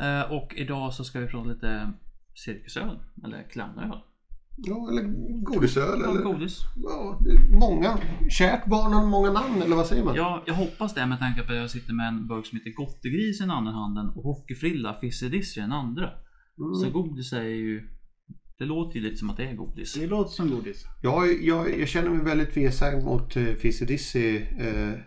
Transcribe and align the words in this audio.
Eh, 0.00 0.32
och 0.32 0.54
idag 0.56 0.94
så 0.94 1.04
ska 1.04 1.20
vi 1.20 1.26
prata 1.26 1.48
lite 1.48 1.92
cirkusöl, 2.34 2.98
eller 3.24 3.42
clownöl. 3.50 3.98
Ja, 4.56 4.88
eller 4.90 5.02
godisöl 5.42 6.00
Ja, 6.04 6.10
eller... 6.10 6.22
godis. 6.22 6.58
Ja, 6.76 7.20
många. 7.60 7.98
Kärt 8.30 8.66
barn 8.66 8.92
har 8.92 9.06
många 9.06 9.32
namn, 9.32 9.62
eller 9.62 9.76
vad 9.76 9.86
säger 9.86 10.04
man? 10.04 10.14
Ja, 10.16 10.42
jag 10.46 10.54
hoppas 10.54 10.94
det 10.94 11.06
med 11.06 11.18
tanke 11.18 11.42
på 11.42 11.52
att 11.52 11.58
jag 11.58 11.70
sitter 11.70 11.92
med 11.92 12.08
en 12.08 12.26
burk 12.26 12.46
som 12.46 12.58
heter 12.58 12.70
Gottegris 12.70 13.40
i 13.40 13.42
den 13.42 13.50
andra 13.50 13.72
handen 13.72 14.08
och 14.08 14.22
Hockeyfrilla 14.22 14.94
Fissedisser 15.00 15.60
i 15.60 15.62
den 15.62 15.72
andra. 15.72 16.10
Så 16.56 16.86
Mm. 16.86 16.92
godis 16.92 17.32
är 17.32 17.42
ju... 17.42 17.88
Det 18.58 18.64
låter 18.64 18.96
ju 18.98 19.02
lite 19.04 19.16
som 19.16 19.30
att 19.30 19.36
det 19.36 19.44
är 19.44 19.54
godis. 19.54 19.94
Det 19.94 20.06
låter 20.06 20.30
som 20.30 20.50
godis. 20.50 20.84
Jag, 21.02 21.42
jag, 21.42 21.80
jag 21.80 21.88
känner 21.88 22.10
mig 22.10 22.24
väldigt 22.24 22.54
tveksam 22.54 23.04
mot 23.04 23.36
uh, 23.36 23.54
Fissidissi 23.54 24.36
eh, 24.58 25.00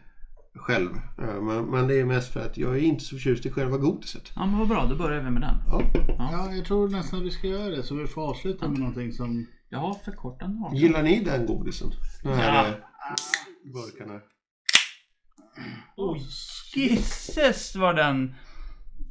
själv. 0.56 0.90
Eh, 1.18 1.42
men, 1.42 1.66
men 1.66 1.88
det 1.88 2.00
är 2.00 2.06
mest 2.06 2.34
för 2.34 2.46
att 2.46 2.58
jag 2.58 2.76
är 2.76 2.80
inte 2.82 3.04
så 3.04 3.16
förtjust 3.16 3.46
i 3.46 3.52
själva 3.52 3.78
godiset. 3.78 4.32
Ja 4.36 4.46
men 4.46 4.60
vad 4.60 4.68
bra, 4.68 4.86
då 4.86 4.96
börjar 4.96 5.22
vi 5.24 5.30
med 5.30 5.42
den. 5.42 5.56
Ja. 5.68 5.82
Ja, 6.18 6.52
jag 6.56 6.66
tror 6.66 6.90
nästan 6.90 7.20
att 7.20 7.26
vi 7.26 7.32
ska 7.32 7.48
göra 7.48 7.70
det. 7.70 7.84
Så 7.84 7.96
vi 7.96 8.08
får 8.08 8.30
avsluta 8.30 8.68
med 8.68 8.80
någonting 8.80 9.12
som... 9.14 9.48
Jag 9.70 9.80
har 9.80 9.94
för 9.94 10.12
kort 10.12 10.42
en 10.42 10.58
haka. 10.58 10.76
Gillar 10.76 11.04
ni 11.04 11.24
den 11.24 11.46
godisen? 11.46 11.92
Den 12.24 12.34
här 12.34 12.66
Ja. 12.68 13.16
burkarna. 13.74 14.20
Oh, 15.98 16.18
gisses 16.76 17.76
vad 17.76 17.96
den... 17.96 18.36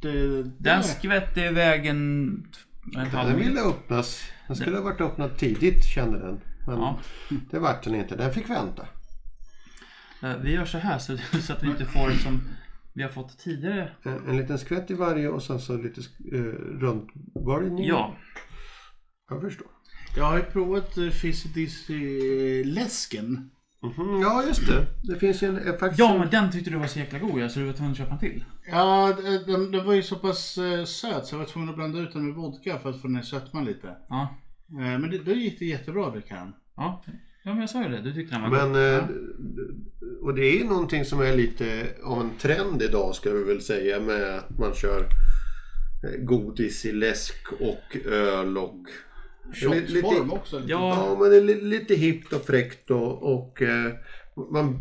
Det, 0.01 0.43
Den 0.43 0.53
där. 0.59 0.81
skvätte 0.81 1.41
iväg 1.41 1.85
en... 1.85 2.29
en 2.97 3.11
Den 3.11 3.35
ville 3.37 3.61
öppnas. 3.61 4.21
Den 4.47 4.55
skulle 4.55 4.75
ha 4.77 4.83
varit 4.83 5.01
öppnad 5.01 5.37
tidigt 5.37 5.85
kände 5.85 6.19
den. 6.19 6.39
Men 6.67 6.77
Ja. 6.79 6.99
det 7.51 7.59
vart 7.59 7.83
den 7.83 7.95
inte. 7.95 8.15
Den 8.15 8.33
fick 8.33 8.49
vänta. 8.49 8.87
Eh, 10.23 10.37
Vi 10.37 10.51
gör 10.53 10.65
så 10.65 10.77
här 10.77 10.97
så, 10.99 11.17
så 11.41 11.53
att 11.53 11.63
vi 11.63 11.67
inte 11.67 11.85
får 11.85 12.09
det 12.09 12.17
som 12.17 12.41
vi 12.93 13.03
har 13.03 13.09
fått 13.09 13.37
tidigare. 13.39 13.91
En, 14.03 14.27
en 14.29 14.37
liten 14.37 14.59
skvätt 14.59 14.91
i 14.91 14.93
varje 14.93 15.29
och 15.29 15.43
sen 15.43 15.59
så 15.59 15.77
lite 15.77 16.01
uh, 16.33 16.43
runtböljning. 16.79 17.85
Ja, 17.87 18.15
Jag 19.29 19.41
förstår. 19.41 19.67
Jag 20.17 20.25
har 20.25 20.37
ju 20.37 20.43
provat 20.43 20.97
uh, 21.89 22.65
läsken 22.65 23.51
Mhm, 23.83 24.21
ja, 24.21 24.43
just 24.47 24.67
det. 24.67 24.85
Det 25.03 25.19
finns 25.19 25.43
ju 25.43 25.47
en, 25.47 25.57
eh, 25.57 25.77
faktiskt 25.77 25.99
ja 25.99 26.13
en- 26.13 26.19
men 26.19 26.29
den 26.29 26.51
tyckte 26.51 26.69
du 26.69 26.77
var 26.77 26.87
så 26.87 26.99
jäkla 26.99 27.19
god 27.19 27.39
ja, 27.41 27.49
så 27.49 27.59
du 27.59 27.65
var 27.65 27.73
tvungen 27.73 27.91
att 27.91 27.97
köpa 27.97 28.13
en 28.13 28.19
till. 28.19 28.43
Ja, 28.71 29.17
den, 29.47 29.71
den 29.71 29.85
var 29.85 29.93
ju 29.93 30.03
så 30.03 30.15
pass 30.15 30.57
eh, 30.57 30.85
söt 30.85 31.25
så 31.25 31.35
jag 31.35 31.39
var 31.39 31.45
tvungen 31.45 31.69
att 31.69 31.75
blanda 31.75 31.99
ut 31.99 32.13
den 32.13 32.25
med 32.25 32.35
vodka 32.35 32.79
för 32.79 32.89
att 32.89 33.01
få 33.01 33.07
här 33.15 33.23
sötman 33.23 33.65
lite. 33.65 33.95
Ja, 34.09 34.35
Eh, 34.71 34.99
men 34.99 35.09
det, 35.09 35.17
då 35.17 35.31
gick 35.31 35.59
det 35.59 35.65
jättebra 35.65 36.07
att 36.07 36.13
dricka 36.13 36.35
den. 36.35 36.53
ja. 36.75 37.03
Ja 37.43 37.51
men 37.51 37.59
jag 37.59 37.69
sa 37.69 37.83
ju 37.83 37.89
det, 37.89 38.01
du 38.01 38.13
tyckte 38.13 38.35
den 38.35 38.41
var 38.41 38.49
god. 38.49 38.71
Men, 38.71 38.75
eh, 38.75 38.81
ja. 38.81 39.07
och 40.21 40.35
det 40.35 40.59
är 40.61 40.65
någonting 40.65 41.05
som 41.05 41.21
är 41.21 41.35
lite 41.35 41.87
av 42.03 42.21
en 42.21 42.37
trend 42.37 42.81
idag 42.81 43.15
ska 43.15 43.31
vi 43.33 43.43
väl 43.43 43.61
säga 43.61 43.99
med 43.99 44.37
att 44.37 44.59
man 44.59 44.73
kör 44.73 44.99
eh, 46.03 46.23
godis 46.23 46.85
i 46.85 46.91
läsk 46.91 47.35
och 47.59 47.97
öl 48.11 48.57
och 48.57 48.75
lite, 49.71 49.91
lite, 49.93 50.07
också. 50.07 50.59
Lite. 50.59 50.71
Ja. 50.71 51.07
ja, 51.09 51.17
men 51.21 51.29
det 51.29 51.37
är 51.37 51.41
li- 51.41 51.61
lite 51.61 51.95
hippt 51.95 52.33
och 52.33 52.41
fräckt 52.45 52.91
och, 52.91 53.23
och 53.33 53.61
eh, 53.61 53.91
man 54.51 54.79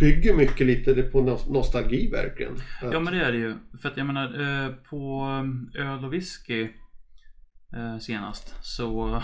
bygger 0.00 0.34
mycket 0.34 0.66
lite 0.66 0.94
det 0.94 1.02
på 1.02 1.20
nos- 1.20 1.50
nostalgi 1.52 2.10
verkligen. 2.10 2.52
Att- 2.82 2.92
Ja 2.92 3.00
men 3.00 3.14
det 3.14 3.24
är 3.24 3.32
det 3.32 3.38
ju. 3.38 3.54
För 3.82 3.88
att 3.88 3.96
jag 3.96 4.06
menar 4.06 4.24
eh, 4.64 4.70
på 4.90 5.26
eh, 5.78 5.92
öl 5.92 6.04
och 6.04 6.12
whisky 6.12 6.62
eh, 6.62 6.68
senast 8.00 8.54
så 8.62 8.82
Ja, 9.12 9.22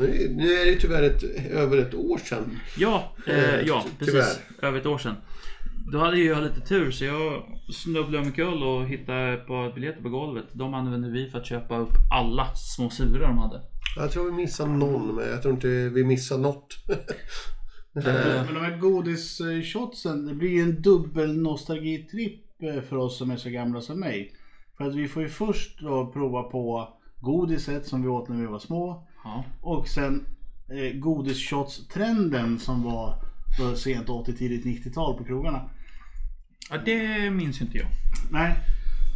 nu, 0.00 0.06
är- 0.06 0.28
nu 0.28 0.52
är 0.52 0.64
det 0.64 0.70
ju 0.70 0.78
tyvärr 0.78 1.02
ett, 1.02 1.22
över 1.50 1.78
ett 1.78 1.94
år 1.94 2.18
sedan. 2.18 2.58
Ja, 2.78 3.12
eh, 3.26 3.54
Eh, 3.54 3.60
ja 3.60 3.84
precis. 3.98 4.40
Över 4.62 4.78
ett 4.78 4.86
år 4.86 4.98
sedan. 4.98 5.14
Då 5.92 5.98
hade 5.98 6.18
ju 6.18 6.24
jag 6.24 6.42
lite 6.42 6.60
tur 6.60 6.90
så 6.90 7.04
jag 7.04 7.42
snubblade 7.74 8.18
omkull 8.26 8.62
och 8.62 8.86
hittade 8.88 9.32
ett 9.34 9.46
par 9.46 9.72
biljetter 9.74 10.02
på 10.02 10.08
golvet. 10.08 10.44
De 10.52 10.74
använde 10.74 11.10
vi 11.10 11.30
för 11.30 11.38
att 11.38 11.46
köpa 11.46 11.78
upp 11.78 11.92
alla 12.12 12.48
små 12.54 12.90
surar 12.90 13.20
de 13.28 13.38
hade. 13.38 13.60
Jag 13.96 14.10
tror 14.10 14.24
vi 14.24 14.32
missar 14.32 14.66
någon 14.66 15.14
men 15.14 15.28
jag 15.28 15.42
tror 15.42 15.54
inte 15.54 15.68
vi 15.68 16.04
missar 16.04 16.38
något. 16.38 16.68
Eh, 17.96 18.02
Men 18.44 18.54
de 18.54 18.60
här 18.60 18.76
godisshotsen, 18.78 20.26
det 20.26 20.34
blir 20.34 20.48
ju 20.50 20.62
en 20.62 20.82
dubbel 20.82 21.36
nostalgitripp 21.42 22.62
eh, 22.62 22.82
för 22.82 22.96
oss 22.96 23.18
som 23.18 23.30
är 23.30 23.36
så 23.36 23.50
gamla 23.50 23.80
som 23.80 24.00
mig. 24.00 24.32
För 24.76 24.84
att 24.84 24.94
vi 24.94 25.08
får 25.08 25.22
ju 25.22 25.28
först 25.28 25.80
då 25.80 26.10
prova 26.12 26.42
på 26.42 26.88
godiset 27.26 27.86
som 27.86 28.02
vi 28.02 28.08
åt 28.08 28.28
när 28.28 28.36
vi 28.36 28.46
var 28.46 28.58
små. 28.58 29.06
Ja. 29.24 29.44
Och 29.60 29.88
sen 29.88 30.26
eh, 30.68 30.98
godisshots-trenden 30.98 32.58
som 32.58 32.82
var 32.82 33.14
då 33.58 33.76
sent 33.76 34.08
80 34.08 34.32
tidigt 34.32 34.64
90-tal 34.86 35.18
på 35.18 35.24
krogarna. 35.24 35.70
ja, 36.70 36.76
det 36.84 37.30
minns 37.30 37.60
inte 37.60 37.78
jag. 37.78 37.86
Nej. 38.30 38.50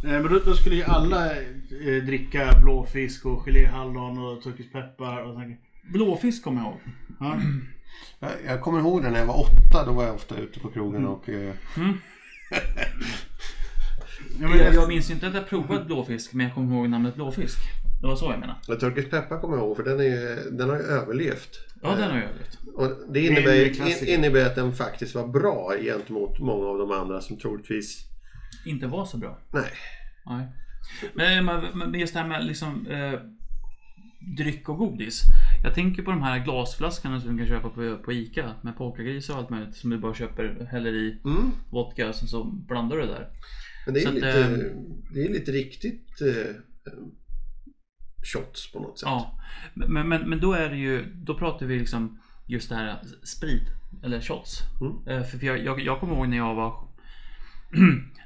Eh, 0.03 0.09
Men 0.21 0.23
då, 0.23 0.39
då 0.45 0.53
skulle 0.53 0.75
ju 0.75 0.83
alla 0.83 1.31
eh, 1.35 2.03
dricka 2.05 2.59
blåfisk 2.61 3.25
och 3.25 3.45
geléhallon 3.45 4.17
och 4.17 4.43
turkispeppar 4.43 5.23
och 5.23 5.33
sånt. 5.33 5.59
Blåfisk 5.93 6.43
kommer 6.43 6.61
jag 6.61 6.69
ihåg. 6.71 6.79
Ja. 7.19 7.39
Jag, 8.19 8.31
jag 8.45 8.61
kommer 8.61 8.79
ihåg 8.79 9.03
det 9.03 9.09
när 9.09 9.19
jag 9.19 9.25
var 9.25 9.39
åtta. 9.39 9.85
Då 9.85 9.91
var 9.93 10.03
jag 10.03 10.15
ofta 10.15 10.37
ute 10.37 10.59
på 10.59 10.69
krogen 10.69 11.05
och 11.07 11.29
eh, 11.29 11.53
Ja, 14.41 14.47
men 14.47 14.57
Jag, 14.57 14.73
jag 14.73 14.87
minns 14.87 15.09
ju 15.09 15.13
inte 15.13 15.27
att 15.27 15.33
jag 15.33 15.47
provat 15.49 15.85
blåfisk 15.87 16.33
men 16.33 16.45
jag 16.45 16.55
kommer 16.55 16.75
ihåg 16.75 16.89
namnet 16.89 17.15
blåfisk. 17.15 17.57
Det 18.01 18.07
var 18.07 18.15
så 18.15 18.25
jag 18.25 18.39
menade. 18.39 18.59
och 18.67 18.79
turkisk 18.79 19.09
peppar 19.09 19.39
kommer 19.41 19.57
jag 19.57 19.65
ihåg 19.65 19.75
för 19.77 19.83
den, 19.83 19.99
är, 19.99 20.51
den 20.57 20.69
har 20.69 20.75
ju 20.77 20.83
överlevt. 20.83 21.49
Ja 21.81 21.95
den 21.95 22.09
har 22.11 22.17
jag 22.17 22.29
övrigt. 22.29 22.57
Och 22.75 23.13
det 23.13 23.19
är 23.19 23.31
en 23.31 23.37
innebär, 23.37 23.73
klassiker. 23.73 24.13
in, 24.13 24.19
innebär 24.19 24.45
att 24.45 24.55
den 24.55 24.73
faktiskt 24.73 25.15
var 25.15 25.27
bra 25.27 25.73
gentemot 25.81 26.39
många 26.39 26.65
av 26.67 26.77
de 26.77 26.91
andra 26.91 27.21
som 27.21 27.37
troligtvis... 27.37 28.05
Inte 28.65 28.87
var 28.87 29.05
så 29.05 29.17
bra. 29.17 29.37
Nej. 29.53 29.71
Nej. 30.25 30.47
Men, 31.13 31.45
men- 31.45 31.63
men 31.91 31.99
just 31.99 32.13
det 32.13 32.19
här 32.19 32.27
med 32.27 32.45
liksom 32.45 32.87
eh, 32.87 33.19
dryck 34.37 34.69
och 34.69 34.77
godis. 34.77 35.21
Jag 35.63 35.73
tänker 35.75 36.03
på 36.03 36.11
de 36.11 36.21
här 36.23 36.39
glasflaskorna 36.39 37.19
som 37.19 37.31
du 37.31 37.37
kan 37.37 37.47
köpa 37.47 37.69
på, 37.69 37.97
på 38.05 38.11
Ica 38.11 38.51
med 38.61 38.77
polkagris 38.77 39.29
och 39.29 39.35
allt 39.35 39.49
möjligt 39.49 39.75
som 39.75 39.89
du 39.89 39.97
bara 39.97 40.13
köper, 40.13 40.67
häller 40.71 40.93
i 40.93 41.21
Mm. 41.25 41.51
vodka 41.71 42.09
och 42.09 42.15
sen 42.15 42.27
så 42.27 42.43
blandar 42.43 42.97
du 42.97 43.01
det 43.01 43.07
där. 43.13 43.27
Men 43.85 43.93
det 43.93 43.99
är, 43.99 44.03
Så 44.03 44.09
att, 44.09 44.15
lite, 44.15 44.39
eh, 44.39 44.49
det 45.13 45.25
är 45.25 45.29
lite 45.29 45.51
riktigt 45.51 46.21
eh, 46.21 46.55
shots 48.33 48.71
på 48.71 48.79
något 48.79 48.99
sätt. 48.99 49.07
Ja. 49.07 49.39
Men, 49.73 50.09
men, 50.09 50.29
men 50.29 50.39
då 50.39 50.53
är 50.53 50.69
det 50.69 50.77
ju, 50.77 51.05
då 51.15 51.35
pratar 51.37 51.65
vi 51.65 51.79
liksom 51.79 52.19
just 52.47 52.69
det 52.69 52.75
här 52.75 52.99
sprit 53.23 53.67
eller 54.03 54.21
shots. 54.21 54.59
Mm. 54.81 55.07
Eh, 55.07 55.27
För, 55.27 55.37
för 55.37 55.47
jag, 55.47 55.63
jag, 55.65 55.79
jag 55.81 55.99
kommer 55.99 56.13
ihåg 56.15 56.27
när 56.27 56.37
jag 56.37 56.55
var 56.55 56.67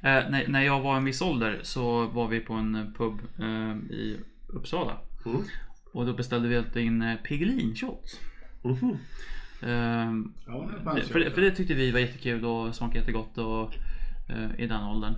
eh, 0.02 0.30
när, 0.30 0.48
när 0.48 0.62
jag 0.62 0.82
var 0.82 0.98
en 0.98 1.06
viss 1.06 1.22
ålder 1.22 1.60
så 1.64 2.08
var 2.08 2.28
vi 2.28 2.40
på 2.40 2.54
en 2.54 2.94
pub 2.98 3.20
eh, 3.40 3.96
i 3.96 4.20
Uppsala. 4.48 4.98
Mm. 5.26 5.42
Och 5.94 6.06
då 6.06 6.14
beställde 6.14 6.48
vi 6.48 6.58
alltid 6.58 6.84
in 6.84 7.02
eh, 7.02 7.16
Piggelin 7.16 7.76
shot. 7.76 8.20
Mhm. 8.64 8.98
Ehm, 9.62 10.34
Ja, 10.46 10.72
det 10.96 11.02
för, 11.02 11.30
för 11.30 11.42
det 11.42 11.52
tyckte 11.52 11.74
vi 11.74 11.92
var 11.92 12.00
jättekul 12.00 12.46
och 12.46 12.76
smakade 12.76 13.00
jättegott 13.00 13.38
och, 13.38 13.74
eh, 14.30 14.60
i 14.60 14.68
den 14.68 14.84
åldern. 14.84 15.16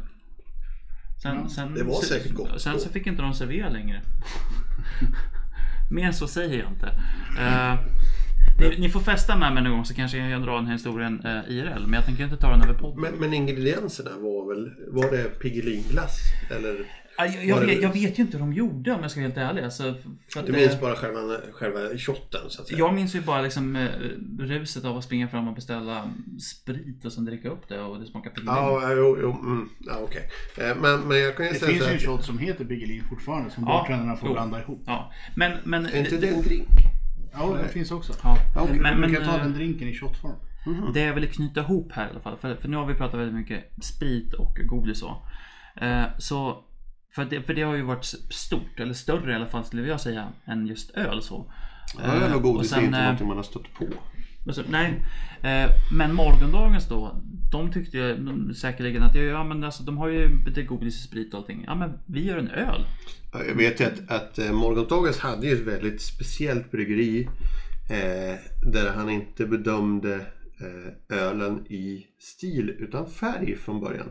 Sen, 1.22 1.38
Ja, 1.44 1.50
sen, 1.50 1.74
det 1.74 1.84
var 1.84 2.02
säkert 2.02 2.34
gott 2.34 2.62
Sen 2.62 2.80
så 2.80 2.90
fick 2.90 3.08
inte 3.08 3.22
de 3.22 3.34
servera 3.34 3.70
längre. 3.70 4.02
Mer 5.92 6.12
så 6.12 6.28
säger 6.28 6.60
jag 6.60 6.72
inte. 6.72 6.88
Eh, 7.40 7.76
ni, 8.60 8.80
ni 8.80 8.90
får 8.90 9.00
festa 9.00 9.38
med 9.38 9.54
mig 9.54 9.64
någon 9.64 9.72
gång 9.72 9.86
så 9.86 9.94
kanske 9.94 10.18
jag 10.18 10.42
drar 10.44 10.56
den 10.56 10.66
här 10.66 10.74
historien 10.74 11.26
eh, 11.26 11.52
IRL. 11.52 11.82
Men 11.86 11.94
jag 11.94 12.06
tänker 12.06 12.24
inte 12.24 12.38
ta 12.38 12.52
den 12.52 12.62
över 12.62 12.74
podden. 12.74 13.02
Men, 13.02 13.14
men 13.16 13.34
ingredienserna 13.34 14.12
var 14.12 14.56
väl... 14.56 14.72
Var 14.88 15.12
det 15.12 15.40
Piggelinglass? 15.40 16.20
Eller? 16.50 16.86
Jag, 17.18 17.46
jag, 17.46 17.62
det- 17.62 17.66
vet, 17.66 17.82
jag 17.82 17.94
vet 17.94 18.20
ju 18.20 18.24
inte 18.24 18.38
hur 18.38 18.40
de 18.46 18.54
gjorde 18.54 18.92
om 18.94 19.02
jag 19.02 19.12
ska 19.12 19.20
vara 19.20 19.28
helt 19.28 19.38
ärlig. 19.38 19.64
Alltså, 19.64 19.96
för 20.34 20.40
att, 20.40 20.46
Du 20.46 20.52
minns 20.52 20.74
eh, 20.74 20.80
bara 20.82 20.96
själva, 20.96 21.20
själva 21.52 21.80
shotten 21.98 22.42
så 22.50 22.62
att 22.62 22.68
säga? 22.68 22.80
Jag 22.80 22.94
minns 22.94 23.16
ju 23.16 23.22
bara 23.22 23.42
liksom 23.42 23.76
eh, 23.76 23.88
ruset 24.40 24.86
av 24.86 24.98
att 24.98 25.04
springa 25.04 25.28
fram 25.28 25.48
och 25.48 25.56
beställa 25.56 26.12
sprit 26.42 27.06
och 27.06 27.12
sen 27.14 27.26
dricka 27.26 27.50
upp 27.50 27.70
det 27.70 27.82
och 27.82 28.00
det 28.00 28.06
smakar 28.06 28.30
Piggelin. 28.30 28.54
Ja, 28.56 28.94
jo, 28.94 29.18
jo, 29.22 29.32
mm, 29.32 29.70
ja 29.80 29.94
okej. 30.04 30.30
Eh, 30.58 30.76
Men, 30.82 31.00
men 31.02 31.20
jag 31.20 31.38
kan 31.38 31.46
ju 31.46 31.52
Det 31.52 31.60
säga 31.60 31.72
finns 31.72 31.84
så 31.84 31.90
ju 31.90 31.94
en 31.94 32.00
shot 32.00 32.26
som 32.26 32.38
heter 32.38 32.66
Piggelin 32.66 33.04
fortfarande 33.10 33.52
som 33.52 33.64
Ja, 33.64 33.70
bartenderna 33.70 34.16
får 34.16 34.28
jo. 34.30 34.34
blanda 34.34 34.62
ihop. 34.62 34.84
Ja, 34.86 35.12
men... 35.36 35.52
men 35.64 35.86
Är 35.86 36.00
inte 36.00 36.18
det 36.18 36.28
en 36.28 36.42
drink? 36.42 36.68
Ja, 37.34 37.58
det 37.64 37.70
finns 37.70 37.92
också. 37.92 38.14
Ja, 38.24 38.38
Okej, 38.56 38.74
Men, 38.74 38.82
men, 38.82 38.92
man 39.02 39.12
men, 39.12 39.14
kan 39.20 39.26
ta 39.30 39.38
eh, 39.38 39.44
den 39.44 39.54
drinken 39.54 39.88
i 39.88 39.94
shotform. 39.94 40.34
Det 40.94 41.00
jag 41.02 41.14
vill 41.14 41.28
knyta 41.32 41.60
ihop 41.60 41.92
här 41.92 42.08
i 42.08 42.10
alla 42.10 42.20
fall, 42.20 42.38
för, 42.38 42.56
för 42.56 42.68
nu 42.68 42.78
har 42.78 42.86
vi 42.86 42.94
pratat 42.94 43.20
väldigt 43.20 43.36
mycket 43.36 43.84
sprit 43.84 44.34
och 44.34 44.58
godis 44.66 45.04
och. 45.04 45.18
Eh, 45.84 46.04
så, 46.18 46.64
för 47.18 47.26
det, 47.26 47.42
för 47.42 47.54
det 47.54 47.62
har 47.62 47.76
ju 47.76 47.82
varit 47.82 48.06
stort, 48.30 48.80
eller 48.80 48.94
större 48.94 49.32
i 49.32 49.36
alla 49.36 49.46
fall 49.46 49.66
skulle 49.66 49.88
jag 49.88 50.02
säga, 50.02 50.28
än 50.46 50.68
just 50.68 50.92
öl 50.92 51.22
så. 51.22 51.52
Öl 52.04 52.34
och 52.34 52.42
godis 52.42 52.70
sen, 52.70 52.80
är 52.80 52.86
inte 52.86 52.98
eh, 52.98 53.04
någonting 53.04 53.28
man 53.28 53.38
har 53.38 53.44
stött 53.44 53.74
på. 53.74 53.86
och 54.48 54.56
så, 54.56 54.62
nej, 54.70 55.04
eh, 55.42 55.70
men 55.98 56.16
morgondagens 56.16 56.88
då, 56.88 57.22
de 57.52 57.72
tyckte 57.72 57.98
ju 57.98 58.54
säkerligen 58.54 59.04
att 59.04 59.16
ja, 59.16 59.44
men 59.44 59.64
alltså, 59.64 59.84
de 59.84 59.98
har 59.98 60.08
ju 60.08 60.46
lite 60.46 60.64
godis 60.64 60.96
och 60.96 61.10
sprit 61.10 61.34
och 61.34 61.40
allting. 61.40 61.64
Ja 61.68 61.76
men 61.76 62.00
vi 62.06 62.26
gör 62.26 62.38
en 62.38 62.48
öl. 62.48 62.86
Ja, 63.34 63.44
Jag 63.44 63.56
vet 63.56 63.82
ju 63.82 63.86
att, 63.86 64.12
att 64.12 64.40
eh, 64.40 64.52
Morgondagens 64.52 65.20
hade 65.20 65.48
ju 65.48 65.54
ett 65.54 65.68
väldigt 65.68 66.02
speciellt 66.02 66.72
bryggeri. 66.72 67.28
Eh, 67.90 68.36
där 68.72 68.94
han 68.96 69.10
inte 69.10 69.46
bedömde 69.46 70.16
eh, 70.60 71.18
ölen 71.18 71.66
i 71.70 72.06
stil 72.20 72.70
utan 72.80 73.10
färg 73.10 73.56
från 73.56 73.80
början. 73.80 74.10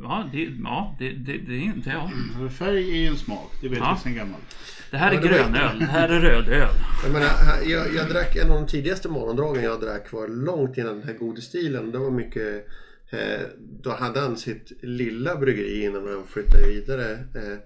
Ja, 0.00 0.28
det, 0.32 0.42
ja, 0.64 0.96
det, 0.98 1.08
det, 1.12 1.38
det 1.38 1.54
är 1.54 1.60
inte 1.62 1.90
jag. 1.90 2.10
För 2.38 2.48
Färg 2.48 2.90
är 2.90 2.96
ju 2.96 3.06
en 3.06 3.16
smak, 3.16 3.52
det 3.60 3.68
vet 3.68 3.78
Ja. 3.78 3.94
vi 3.98 4.02
sedan 4.02 4.14
gammalt. 4.18 4.56
Det 4.90 4.96
här 4.96 5.10
är 5.10 5.14
Ja, 5.14 5.20
grönöl. 5.20 5.78
Det 5.78 5.84
här 5.84 6.08
är 6.08 6.20
rödöl. 6.20 6.68
Jag, 7.04 7.12
menar, 7.12 7.28
jag, 7.66 7.94
jag 7.94 8.08
drack 8.08 8.36
en 8.36 8.50
av 8.50 8.56
de 8.60 8.66
tidigaste 8.66 9.08
morgondragen 9.08 9.62
jag 9.64 9.80
drack 9.80 10.12
var 10.12 10.28
långt 10.28 10.78
innan 10.78 10.98
den 10.98 11.06
här 11.08 11.14
godisstilen. 11.14 11.90
Det 11.92 11.98
var 11.98 12.10
mycket 12.10 12.66
eh, 13.10 13.40
då 13.82 13.90
hade 13.90 14.20
han 14.20 14.36
sitt 14.36 14.72
lilla 14.82 15.36
bryggeri 15.36 15.84
innan 15.84 16.08
han 16.08 16.26
flyttade 16.26 16.66
vidare 16.66 17.12
eh, 17.12 17.58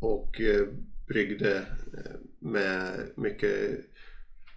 och 0.00 0.40
eh, 0.40 0.66
bryggde 1.08 1.56
eh, 1.56 2.12
med 2.38 2.90
mycket 3.16 3.80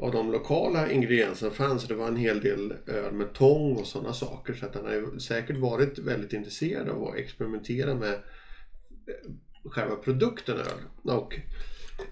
av 0.02 0.12
de 0.12 0.32
lokala 0.32 0.92
ingredienserna 0.92 1.52
fanns. 1.52 1.88
Det 1.88 1.96
var 1.96 2.08
en 2.08 2.16
hel 2.16 2.40
del 2.42 2.74
öl 2.88 3.14
med 3.14 3.34
tång 3.34 3.76
och 3.76 3.88
sådana 3.88 4.14
saker. 4.14 4.54
Så 4.54 4.66
att 4.66 4.76
han 4.76 4.86
har 4.86 5.20
säkert 5.20 5.58
varit 5.58 6.00
väldigt 6.00 6.34
intresserad 6.34 6.90
av 6.90 7.04
att 7.08 7.16
experimentera 7.16 7.96
med 7.96 8.14
eh, 8.14 9.32
själva 9.66 9.96
produkten 9.96 10.58
öl. 10.58 11.14
Och 11.16 11.40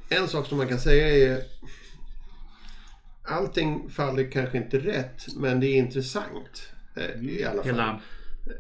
en 0.10 0.28
sak 0.28 0.48
som 0.48 0.58
man 0.58 0.68
kan 0.68 0.80
säga 0.80 1.08
är 1.34 1.44
Allting 3.24 3.90
faller 3.90 4.32
kanske 4.32 4.58
inte 4.58 4.80
rätt 4.80 5.36
men 5.38 5.60
det 5.60 5.68
är 5.68 5.76
intressant 5.78 6.72
eh, 6.96 7.24
i 7.30 7.44
alla 7.44 7.64
fall 7.64 7.72
Hela... 7.72 8.02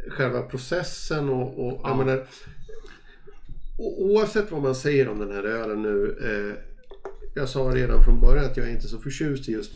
själva 0.09 0.41
processen 0.41 1.29
och, 1.29 1.65
och 1.67 1.81
Ja. 1.83 1.95
menar, 1.95 2.27
oavsett 3.77 4.51
vad 4.51 4.61
man 4.61 4.75
säger 4.75 5.09
om 5.09 5.19
den 5.19 5.31
här 5.31 5.43
ölen 5.43 5.81
nu. 5.81 6.17
Eh, 6.23 6.68
jag 7.33 7.49
sa 7.49 7.59
redan 7.59 8.03
från 8.03 8.19
början 8.19 8.45
att 8.45 8.57
jag 8.57 8.67
är 8.67 8.71
inte 8.71 8.87
så 8.87 8.99
förtjust 8.99 9.49
i 9.49 9.51
just 9.51 9.71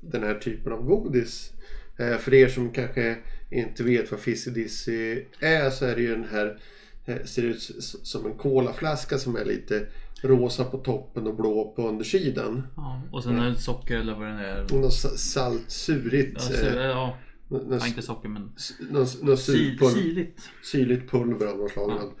den 0.00 0.22
här 0.22 0.34
typen 0.34 0.72
av 0.72 0.82
godis. 0.82 1.52
Eh, 1.98 2.16
för 2.18 2.34
er 2.34 2.48
som 2.48 2.70
kanske 2.72 3.16
inte 3.50 3.82
vet 3.84 4.10
vad 4.10 4.20
Fizzy 4.20 4.50
Dizzy 4.50 5.24
är 5.40 5.70
så 5.70 5.84
är 5.84 5.96
det 5.96 6.02
ju 6.02 6.10
den 6.14 6.24
här 6.30 6.58
eh, 7.04 7.24
ser 7.24 7.42
ut 7.42 7.62
som 8.02 8.26
en 8.26 8.34
colaflaska 8.38 9.18
som 9.18 9.36
är 9.36 9.44
lite 9.44 9.86
rosa 10.22 10.64
på 10.64 10.78
toppen 10.78 11.26
och 11.26 11.36
blå 11.36 11.72
på 11.76 11.88
undersidan. 11.88 12.66
Ja, 12.76 13.02
och 13.12 13.22
sen 13.22 13.38
är 13.38 13.50
det 13.50 13.56
socker 13.58 13.96
eller 13.96 14.14
vad 14.14 14.26
det 14.28 14.46
är. 14.46 14.66
Något 14.72 14.94
sa- 14.94 15.08
salt, 15.16 15.70
surigt. 15.70 16.32
Ja, 16.34 16.40
så, 16.56 16.66
eh, 16.66 16.74
ja, 16.84 17.18
nå- 17.48 17.58
nå- 17.68 17.76
ja, 17.80 17.86
inte 17.86 18.02
socker 18.02 18.28
men 18.28 18.42
nå- 18.90 19.06
nå- 19.22 19.36
sil, 19.46 19.56
surpulver. 19.78 19.94
sirligt. 20.02 20.40
syrligt 20.72 21.10
pulver 21.10 21.46
av 21.46 21.58
något 21.58 21.70
slag. 21.72 21.90
Ja. 21.90 22.12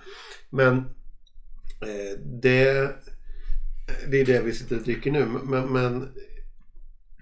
Men 0.50 0.76
eh, 0.78 2.20
det, 2.42 2.90
det 4.10 4.20
är 4.20 4.24
det 4.26 4.40
vi 4.40 4.52
sitter 4.52 4.76
och 4.76 4.82
dricker 4.82 5.10
nu. 5.10 5.26
Men, 5.26 5.72
men 5.72 6.08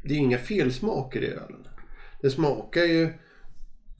det 0.04 0.14
är 0.14 0.18
inga 0.18 0.38
felsmaker 0.38 1.22
i 1.22 1.26
ölen. 1.26 1.66
Det 2.22 2.30
smakar 2.30 2.82
ju 2.84 3.08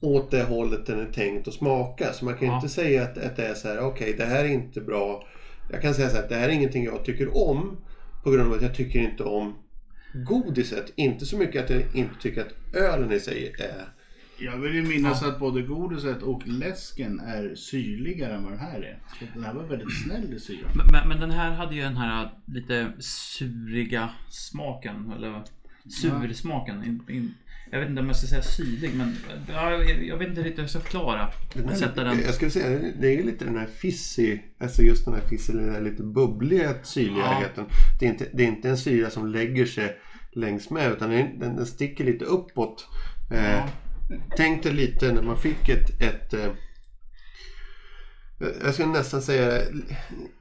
åt 0.01 0.31
det 0.31 0.43
hållet 0.43 0.85
den 0.85 0.99
är 0.99 1.11
tänkt 1.11 1.47
att 1.47 1.53
smaka. 1.53 2.13
Så 2.13 2.25
man 2.25 2.33
kan 2.33 2.47
ju 2.47 2.53
Ja. 2.53 2.55
inte 2.55 2.69
säga 2.69 3.03
att, 3.03 3.17
att 3.17 3.35
det 3.35 3.47
är 3.47 3.53
så 3.53 3.67
här, 3.67 3.79
okej 3.79 4.13
det 4.17 4.25
här 4.25 4.45
är 4.45 4.49
inte 4.49 4.81
bra. 4.81 5.27
Jag 5.71 5.81
kan 5.81 5.93
säga 5.93 6.09
så 6.09 6.15
här, 6.15 6.23
att 6.23 6.29
det 6.29 6.35
här 6.35 6.49
är 6.49 6.53
ingenting 6.53 6.83
jag 6.83 7.05
tycker 7.05 7.37
om. 7.37 7.77
På 8.23 8.31
grund 8.31 8.47
av 8.47 8.53
att 8.57 8.61
jag 8.61 8.75
tycker 8.75 8.99
inte 8.99 9.23
om 9.23 9.55
godiset. 10.27 10.93
Inte 10.95 11.25
så 11.25 11.37
mycket 11.37 11.63
att 11.63 11.69
jag 11.69 11.83
inte 11.93 12.15
tycker 12.21 12.41
att 12.41 12.75
ölen 12.75 13.11
i 13.11 13.19
sig 13.19 13.55
är 13.59 13.85
Jag 14.39 14.57
vill 14.57 14.75
ju 14.75 14.83
minnas 14.83 15.23
att 15.23 15.39
både 15.39 15.61
godiset 15.61 16.21
och 16.21 16.47
läsken 16.47 17.19
är 17.19 17.55
syrligare 17.55 18.33
än 18.35 18.43
vad 18.43 18.51
den 18.51 18.59
här 18.59 18.81
är. 18.81 18.99
Så 19.19 19.25
den 19.33 19.43
här 19.43 19.53
var 19.53 19.63
väldigt 19.63 20.03
snäll 20.03 20.33
i 20.33 20.39
syran. 20.39 20.71
Men, 20.75 20.87
men, 20.91 21.09
men 21.09 21.19
den 21.19 21.31
här 21.31 21.51
hade 21.51 21.75
ju 21.75 21.81
den 21.81 21.97
här 21.97 22.31
lite 22.45 22.91
suriga 22.99 24.09
smaken. 24.29 25.11
Eller 25.15 25.43
sursmaken. 26.01 26.83
In, 26.83 27.15
in, 27.15 27.33
jag 27.71 27.79
vet 27.79 27.89
inte 27.89 28.01
om 28.01 28.07
jag 28.07 28.15
ska 28.15 28.27
säga 28.27 28.41
syrlig 28.41 28.95
men 28.95 29.15
ja, 29.49 29.71
jag, 29.71 30.03
jag 30.03 30.17
vet 30.17 30.27
inte 30.27 30.41
riktigt 30.41 30.57
hur 30.57 30.63
jag 30.63 30.69
ska 30.69 30.79
förklara. 30.79 31.29
Den 31.53 31.69
här, 31.69 31.75
Sätta 31.75 32.03
den. 32.03 32.19
Jag 32.19 32.33
skulle 32.33 32.51
säga 32.51 32.91
det 32.99 33.19
är 33.19 33.23
lite 33.23 33.45
den 33.45 33.57
här 33.57 33.65
fizzy, 33.65 34.39
alltså 34.59 34.81
just 34.81 35.05
den 35.05 35.13
här 35.13 35.21
fizzy, 35.21 35.53
den 35.53 35.73
här 35.73 35.81
lite 35.81 36.03
bubbliga 36.03 36.73
syrligheten. 36.83 37.65
Det, 37.99 38.05
är 38.05 38.09
inte, 38.09 38.27
det 38.33 38.43
är 38.43 38.47
inte 38.47 38.69
en 38.69 38.77
syra 38.77 39.09
som 39.09 39.27
lägger 39.27 39.65
sig 39.65 39.97
längs 40.31 40.69
med 40.69 40.91
utan 40.91 41.09
den, 41.09 41.39
den, 41.39 41.55
den 41.55 41.65
sticker 41.65 42.05
lite 42.05 42.25
uppåt. 42.25 42.87
Eh, 43.31 43.51
Ja. 43.51 43.69
Tänk 44.37 44.63
dig 44.63 44.73
lite 44.73 45.13
när 45.13 45.21
man 45.21 45.37
fick 45.37 45.69
ett, 45.69 46.01
ett 46.01 46.33
eh, 46.33 46.51
jag 48.63 48.73
skulle 48.73 48.89
nästan 48.89 49.21
säga, 49.21 49.61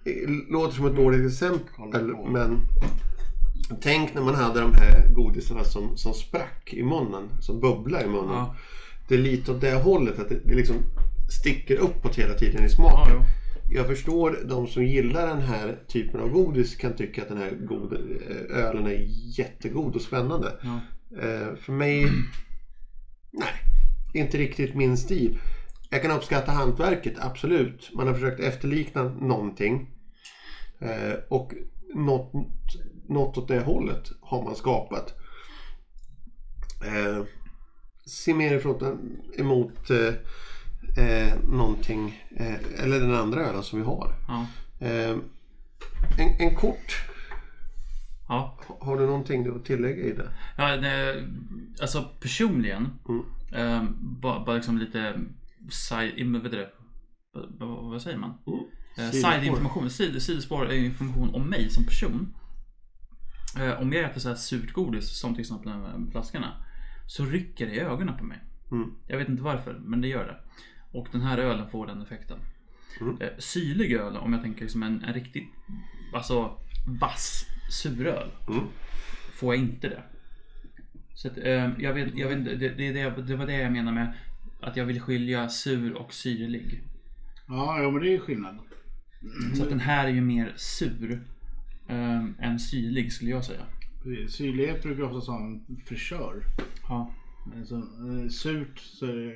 det 0.04 0.26
låter 0.50 0.76
som 0.76 0.86
ett 0.86 0.96
dåligt 0.96 1.26
exempel 1.32 2.14
men 2.32 2.60
Tänk 3.80 4.14
när 4.14 4.22
man 4.22 4.34
hade 4.34 4.60
de 4.60 4.74
här 4.74 5.08
godisarna 5.12 5.64
som, 5.64 5.96
som 5.96 6.14
sprack 6.14 6.74
i 6.74 6.82
munnen, 6.82 7.28
som 7.40 7.60
bubblar 7.60 8.04
i 8.04 8.06
munnen. 8.06 8.34
Ja. 8.34 8.56
Det 9.08 9.14
är 9.14 9.18
lite 9.18 9.52
åt 9.52 9.60
det 9.60 9.74
hållet, 9.74 10.18
att 10.18 10.28
det, 10.28 10.40
det 10.44 10.54
liksom 10.54 10.76
sticker 11.30 11.76
uppåt 11.76 12.16
hela 12.16 12.34
tiden 12.34 12.60
i 12.60 12.62
Ja, 12.62 12.68
smaken. 12.68 13.14
jo. 13.14 13.22
Jag 13.76 13.86
förstår 13.86 14.38
de 14.48 14.66
som 14.66 14.84
gillar 14.84 15.26
den 15.26 15.40
här 15.40 15.78
typen 15.88 16.20
av 16.20 16.28
godis 16.28 16.76
kan 16.76 16.96
tycka 16.96 17.22
att 17.22 17.28
den 17.28 17.38
här 17.38 17.50
god, 17.50 17.92
eh, 17.92 18.56
ölen 18.56 18.86
är 18.86 19.06
jättegod 19.38 19.94
och 19.96 20.02
spännande. 20.02 20.52
Ja. 20.62 20.80
Eh, 21.22 21.54
för 21.56 21.72
mig, 21.72 22.06
nej, 23.36 23.52
inte 24.14 24.38
riktigt 24.38 24.74
min 24.74 24.96
stil. 24.96 25.38
Jag 25.90 26.02
kan 26.02 26.10
uppskatta 26.10 26.52
hantverket, 26.52 27.14
absolut. 27.18 27.90
Man 27.94 28.06
har 28.06 28.14
försökt 28.14 28.40
efterlikna 28.40 29.04
någonting. 29.04 29.90
Eh, 30.78 31.14
och 31.28 31.54
något, 31.94 32.32
något 33.08 33.38
åt 33.38 33.48
det 33.48 33.60
hållet 33.60 34.12
har 34.20 34.42
man 34.44 34.56
skapat. 34.56 35.14
Eh, 36.86 37.24
ser 38.06 38.34
mer 38.34 38.54
ifrån, 38.54 39.00
emot 39.38 39.90
eh, 39.90 40.14
eh, 41.04 41.34
någonting, 41.48 42.22
eh, 42.36 42.82
eller 42.82 43.00
den 43.00 43.14
andra 43.14 43.40
ölen 43.40 43.62
som 43.62 43.78
vi 43.78 43.84
har. 43.84 44.14
Ja. 44.28 44.46
Eh, 44.86 45.16
en, 46.18 46.30
en 46.38 46.54
kort, 46.56 47.02
Ja. 48.28 48.58
har 48.80 48.98
du 48.98 49.06
någonting 49.06 49.44
du 49.44 49.54
att 49.54 49.64
tillägga 49.64 50.02
i 50.02 50.12
det? 50.12 50.28
Ja, 50.56 50.76
det, 50.76 51.24
alltså 51.80 52.04
personligen. 52.20 52.88
Mm. 53.08 53.22
Eh, 53.52 53.90
bara, 54.00 54.44
bara 54.44 54.56
liksom 54.56 54.78
lite 54.78 55.20
side, 55.70 56.32
vad 56.32 56.50
det? 56.50 56.70
Vad, 57.58 58.02
säger 58.02 58.18
man? 58.18 58.38
Mm. 58.46 58.60
Eh. 58.98 59.10
Side-information, 59.10 59.90
sid, 59.90 60.22
sidospår 60.22 60.66
är 60.66 60.74
information 60.74 61.34
om 61.34 61.50
mig 61.50 61.70
som 61.70 61.84
person. 61.84 62.34
Eh, 63.58 63.80
om 63.80 63.92
jag 63.92 64.04
äter 64.04 64.20
så 64.20 64.28
här 64.28 64.36
surt 64.36 64.72
godis, 64.72 65.18
som 65.18 65.34
till 65.34 65.40
exempel 65.40 65.72
de 65.72 65.80
här 65.82 66.10
flaskorna, 66.10 66.64
så 67.06 67.24
rycker 67.24 67.66
det 67.66 67.72
i 67.72 67.80
ögonen 67.80 68.16
på 68.16 68.24
mig. 68.24 68.38
Mm. 68.70 68.94
Jag 69.08 69.18
vet 69.18 69.28
inte 69.28 69.42
varför, 69.42 69.80
men 69.84 70.00
det 70.00 70.08
gör 70.08 70.24
det. 70.26 70.36
Och 70.98 71.08
den 71.12 71.20
här 71.20 71.38
ölen 71.38 71.70
får 71.70 71.86
den 71.86 72.02
effekten. 72.02 72.38
Mm. 73.00 73.20
Eh, 73.20 73.28
syrlig 73.38 73.92
öl, 73.92 74.16
om 74.16 74.32
jag 74.32 74.42
tänker 74.42 74.62
liksom 74.62 74.82
en, 74.82 75.04
en 75.04 75.14
riktigt 75.14 75.48
alltså, 76.14 76.58
vass 77.00 77.46
suröl, 77.70 78.28
Mm. 78.48 78.64
får 79.34 79.54
jag 79.54 79.64
inte 79.64 79.88
det. 79.88 80.02
Så 81.14 81.28
att, 81.28 81.38
eh, 81.38 81.70
jag 81.78 81.94
vet, 81.94 82.14
jag 82.16 82.28
vet, 82.28 82.44
det, 82.44 82.56
det, 82.56 82.92
det, 82.92 83.22
det 83.22 83.36
var 83.36 83.46
det 83.46 83.52
jag 83.60 83.72
menar 83.72 83.92
med 83.92 84.12
att 84.60 84.76
jag 84.76 84.84
vill 84.84 85.00
skilja 85.00 85.48
sur 85.48 85.92
och 85.94 86.12
syrlig. 86.12 86.82
Ja, 87.48 87.82
ja 87.82 87.90
men 87.90 88.02
det 88.02 88.08
är 88.08 88.12
ju 88.12 88.20
skillnad. 88.20 88.58
Så 89.56 89.62
att 89.62 89.68
den 89.68 89.80
här 89.80 90.06
är 90.06 90.10
ju 90.12 90.20
mer 90.20 90.52
sur 90.56 91.20
eh, 91.88 92.24
än 92.38 92.58
syrlig 92.60 93.12
skulle 93.12 93.30
jag 93.30 93.44
säga. 93.44 93.66
Precis. 94.02 94.34
Syrlighet 94.36 94.82
brukar 94.82 95.02
ofta 95.02 95.32
vara 95.32 95.44
en 95.44 95.76
frisör. 95.86 96.42
Ja. 96.88 97.14
Men 97.54 97.66
så, 97.66 97.76
eh, 97.76 98.28
surt 98.30 98.78
så 98.78 99.06
är 99.06 99.16
det, 99.16 99.34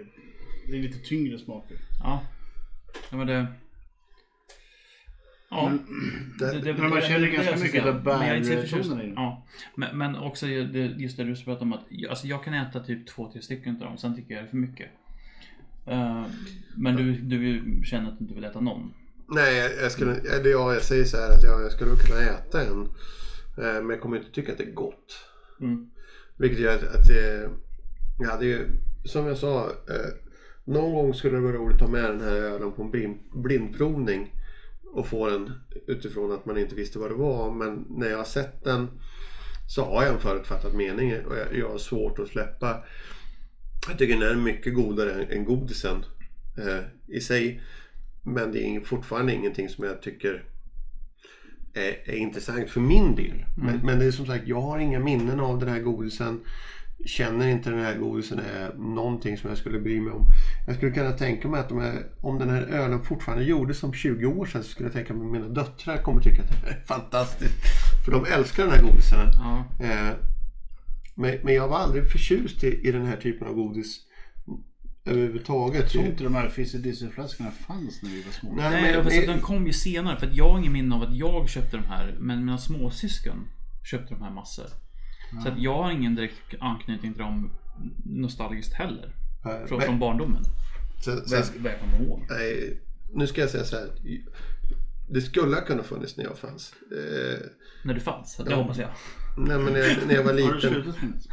det 0.67 0.79
är 0.79 0.83
lite 0.83 0.99
tyngre 0.99 1.39
smaker. 1.39 1.77
Ja. 2.03 2.23
ja 3.11 3.17
men 3.17 3.27
det... 3.27 3.47
Ja. 5.51 5.73
Det- 6.39 6.75
Men 6.79 6.91
man 6.91 7.01
känner 7.01 7.27
ganska 7.27 7.51
jag 7.51 7.59
ska 7.59 7.67
mycket 7.67 7.87
av 7.87 8.05
Men 8.05 8.27
jag 8.29 8.37
är 8.37 8.57
bärtonerna 8.57 9.03
i 9.03 9.07
den. 9.07 9.15
Ja. 9.15 9.47
Men, 9.77 9.99
men 9.99 10.17
också 10.17 10.47
ju 10.47 10.65
det, 10.65 10.79
just 10.87 11.17
det 11.17 11.25
du 11.25 11.35
pratade 11.35 11.63
om 11.63 11.73
att 11.73 11.85
alltså 12.11 12.27
jag 12.27 12.45
kan 12.45 12.55
äta 12.55 12.81
typ 12.81 13.07
två, 13.07 13.31
tre 13.33 13.43
stycken 13.43 13.75
av 13.75 13.81
dem. 13.81 13.99
Sen 13.99 14.17
tycker 14.17 14.35
jag 14.35 14.43
det 14.45 14.47
är 14.47 14.51
för 14.51 14.57
mycket. 14.57 14.87
Eh, 15.87 16.25
men 16.77 16.97
du, 16.97 17.13
du 17.13 17.63
känner 17.85 18.09
att 18.09 18.19
du 18.19 18.25
inte 18.25 18.35
vill 18.35 18.45
äta 18.45 18.61
någon. 18.61 18.93
Nej, 19.29 19.57
jag, 19.57 19.71
jag 19.85 19.93
skulle, 19.93 20.13
eller 20.15 20.51
ja, 20.51 20.73
jag 20.75 20.83
säger 20.83 21.05
så 21.05 21.17
här 21.17 21.31
att 21.37 21.43
jag, 21.43 21.63
jag 21.63 21.73
skulle 21.73 21.91
kunna 21.97 22.21
äta 22.21 22.63
en. 22.63 22.81
Eh, 23.65 23.83
men 23.83 23.91
jag 23.91 24.01
kommer 24.01 24.17
inte 24.17 24.31
tycka 24.31 24.53
att 24.53 24.59
det 24.59 24.65
är 24.65 24.73
gott. 24.73 25.25
Mm. 25.61 25.91
Vilket 26.37 26.59
gör 26.61 26.75
att, 26.75 26.83
att 26.95 27.07
det, 27.09 27.51
jag 28.19 28.29
hade 28.31 28.47
ju, 28.47 28.67
som 29.05 29.27
jag 29.27 29.37
sa, 29.39 29.65
eh, 29.65 30.11
någon 30.65 30.95
gång 30.95 31.15
skulle 31.15 31.37
det 31.37 31.43
vara 31.43 31.53
roligt 31.57 31.75
att 31.75 31.81
ta 31.87 31.89
med 31.93 32.05
den 32.05 32.21
här 32.21 32.33
ölen 32.37 32.73
på 32.73 32.83
en 32.83 32.91
blind, 32.91 33.19
blindprovning 33.35 34.31
och 34.93 35.07
få 35.07 35.31
den 35.31 35.53
utifrån 35.87 36.33
att 36.33 36.47
man 36.47 36.59
inte 36.59 36.75
visste 36.75 36.99
vad 36.99 37.11
det 37.11 37.15
var. 37.15 37.51
Men 37.51 37.87
när 37.89 38.11
jag 38.11 38.17
har 38.17 38.25
sett 38.25 38.65
den 38.65 38.89
så 39.69 39.85
har 39.85 40.03
jag 40.03 40.15
en 40.15 40.21
förutfattad 40.21 40.75
mening 40.75 41.27
och 41.27 41.37
jag, 41.37 41.57
jag 41.59 41.69
har 41.69 41.79
svårt 41.79 42.19
att 42.19 42.29
släppa. 42.29 42.85
Jag 43.89 43.99
tycker 43.99 44.21
den 44.21 44.39
är 44.39 44.43
mycket 44.43 44.75
godare 44.75 45.25
än, 45.25 45.45
godisen 45.45 46.05
eh, 46.59 47.17
i 47.17 47.21
sig. 47.21 47.63
Men 48.23 48.53
det 48.53 48.65
är 48.65 48.81
fortfarande 48.81 49.35
ingenting 49.35 49.69
som 49.69 49.85
jag 49.85 50.03
tycker 50.03 50.45
är, 51.75 52.11
är 52.11 52.17
intressant 52.17 52.71
för 52.71 52.81
min 52.81 53.15
del. 53.15 53.45
Men, 53.57 53.77
men 53.77 53.99
det 53.99 54.05
är 54.05 54.11
som 54.11 54.27
sagt, 54.27 54.49
jag 54.49 54.61
har 54.61 54.79
inga 54.79 55.01
minnen 55.01 55.41
av 55.41 55.59
den 55.59 55.69
här 55.69 55.81
godisen. 55.81 56.41
Känner 57.07 57.49
inte 57.49 57.71
den 57.71 57.79
här 57.79 57.99
godisen 57.99 58.39
är 58.39 58.75
någonting 58.79 59.37
som 59.37 59.49
jag 59.51 59.59
skulle 59.59 59.81
bry 59.81 60.01
mig 60.01 60.13
om. 60.13 60.27
Jag 60.67 60.77
skulle 60.77 60.93
kunna 60.93 61.13
tänka 61.13 61.49
mig 61.49 61.61
att 61.61 61.69
de 61.69 61.81
här, 61.81 62.07
om 62.21 62.39
den 62.39 62.51
här 62.51 62.63
ölen 62.63 63.05
fortfarande 63.05 63.45
gjordes 63.45 63.83
om 63.83 63.93
20 63.93 64.27
år 64.27 64.47
sedan 64.47 64.63
så 64.63 64.69
skulle 64.71 64.87
jag 64.87 64.95
tänka 64.95 65.15
mig 65.15 65.27
att 65.27 65.33
mina 65.33 65.49
döttrar 65.49 66.03
kommer 66.03 66.23
tycka 66.23 66.43
att 66.43 66.49
det 66.49 66.71
är 66.71 66.85
fantastiskt. 66.87 67.55
För 68.05 68.13
de 68.13 68.25
älskar 68.25 68.63
den 68.65 68.73
här 68.73 68.83
godisen. 68.83 69.19
Ja. 69.33 69.65
Eh, 69.85 70.15
men, 71.15 71.39
men 71.43 71.55
jag 71.55 71.69
var 71.69 71.79
aldrig 71.79 72.11
förtjust 72.13 72.65
i, 72.65 72.89
i 72.89 72.93
den 72.93 73.07
här 73.07 73.17
typen 73.17 73.49
av 73.49 73.55
godis 73.55 74.01
överhuvudtaget. 75.05 75.81
Jag 75.81 75.91
tror 75.91 76.05
inte 76.05 76.25
de 76.25 76.35
här 76.35 76.49
Fizzy 76.49 76.79
fanns 77.67 78.03
när 78.03 78.11
vi 78.11 78.23
var 78.23 78.33
små. 78.33 78.53
Nej, 78.57 78.71
Nej, 78.71 78.97
men- 78.97 79.05
men- 79.07 79.27
den 79.27 79.41
kom 79.41 79.67
ju 79.67 79.73
senare. 79.73 80.19
För 80.19 80.27
att 80.27 80.37
jag 80.37 80.49
har 80.51 80.59
ingen 80.59 80.73
minne 80.73 80.95
av 80.95 81.03
att 81.03 81.17
jag 81.17 81.49
köpte 81.49 81.77
de 81.77 81.87
här. 81.87 82.17
Men 82.21 82.45
mina 82.45 82.59
småsyskon 82.59 83.49
köpte 83.91 84.15
de 84.15 84.23
här 84.23 84.31
massor. 84.31 84.67
Så 85.43 85.49
att 85.49 85.59
jag 85.59 85.83
har 85.83 85.91
ingen 85.91 86.15
direkt 86.15 86.55
anknytning 86.61 87.13
till 87.13 87.23
dem 87.23 87.51
nostalgiskt 88.05 88.73
heller. 88.75 89.15
Eh, 89.45 89.67
Från, 89.67 89.79
men- 89.79 89.87
från 89.87 89.99
barndomen. 89.99 90.43
Sen, 91.05 91.23
jag, 91.27 91.45
vad 91.59 91.73
jag 91.73 91.81
kommer 91.81 92.05
ihåg. 92.05 92.27
nej, 92.31 92.81
nu 93.15 93.27
ska 93.27 93.41
jag 93.41 93.51
säga 93.51 93.65
så 93.65 93.77
här. 93.77 93.89
Det 95.11 95.21
skulle 95.21 95.55
ha 95.57 95.63
kunnat 95.65 95.87
funnits 95.87 96.17
när 96.17 96.25
jag 96.25 96.39
fanns. 96.39 96.75
Eh, 96.93 97.39
När 97.85 97.95
du 97.95 98.01
fanns. 98.01 98.37
Det 98.37 98.51
Ja. 98.51 98.57
hoppas 98.57 98.79
jag. 98.79 98.89
nej, 99.39 99.59
men 99.59 99.73
när, 99.73 99.81
jag, 99.81 99.97
när 100.07 100.15
jag 100.15 100.23
var 100.25 100.33
Har 100.33 100.39
du 100.39 100.45
liten. 100.55 100.61
slutat 100.73 101.03
minnas? 101.03 101.29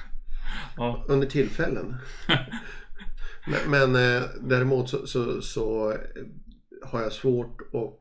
Ja. 0.77 1.05
Under 1.07 1.27
tillfällen. 1.27 1.95
men 3.47 3.91
men 3.91 3.95
eh, 4.17 4.23
däremot 4.41 4.89
så, 4.89 5.07
så, 5.07 5.41
så 5.41 5.93
har 6.85 7.01
jag 7.01 7.11
svårt 7.11 7.61
att 7.61 7.99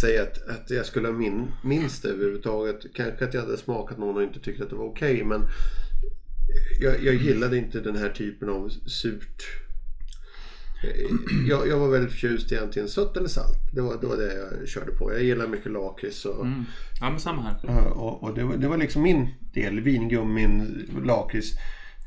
säga 0.00 0.22
att, 0.22 0.48
att 0.48 0.70
jag 0.70 0.86
skulle 0.86 1.08
ha 1.08 1.14
min, 1.14 1.52
minst 1.64 2.02
det 2.02 2.08
överhuvudtaget. 2.08 2.94
Kanske 2.94 3.24
att 3.24 3.34
jag 3.34 3.40
hade 3.40 3.56
smakat 3.56 3.98
någon 3.98 4.16
och 4.16 4.22
inte 4.22 4.40
tyckte 4.40 4.64
att 4.64 4.70
det 4.70 4.76
var 4.76 4.84
okej 4.86 5.24
men 5.24 5.42
jag, 6.80 7.04
jag 7.04 7.14
gillade 7.14 7.56
inte 7.58 7.80
den 7.80 7.96
här 7.96 8.08
typen 8.08 8.48
av 8.48 8.68
surt. 8.86 9.42
Eh, 10.84 11.10
Jag, 11.48 11.68
jag 11.68 11.78
var 11.78 11.88
väldigt 11.88 12.12
förtjust 12.12 12.52
i 12.52 12.58
antingen 12.58 12.88
sött 12.88 13.16
eller 13.16 13.28
salt. 13.28 13.58
Det 13.74 13.80
var, 13.80 14.00
det 14.00 14.06
var 14.06 14.16
det 14.16 14.34
jag 14.34 14.68
körde 14.68 14.90
på. 14.92 15.12
Jag 15.12 15.22
gillar 15.22 15.46
mycket 15.48 15.72
lakrits 15.72 16.24
och, 16.24 16.46
Mm. 16.46 16.64
Ja 17.00 17.10
men 17.10 17.20
samma 17.20 17.42
här. 17.42 17.86
Och, 17.92 18.22
och 18.22 18.34
det, 18.34 18.44
var, 18.44 18.56
det 18.56 18.68
var 18.68 18.76
liksom 18.76 19.02
min 19.02 19.28
del, 19.54 19.80
vingummin, 19.80 20.86
lakrits. 21.04 21.52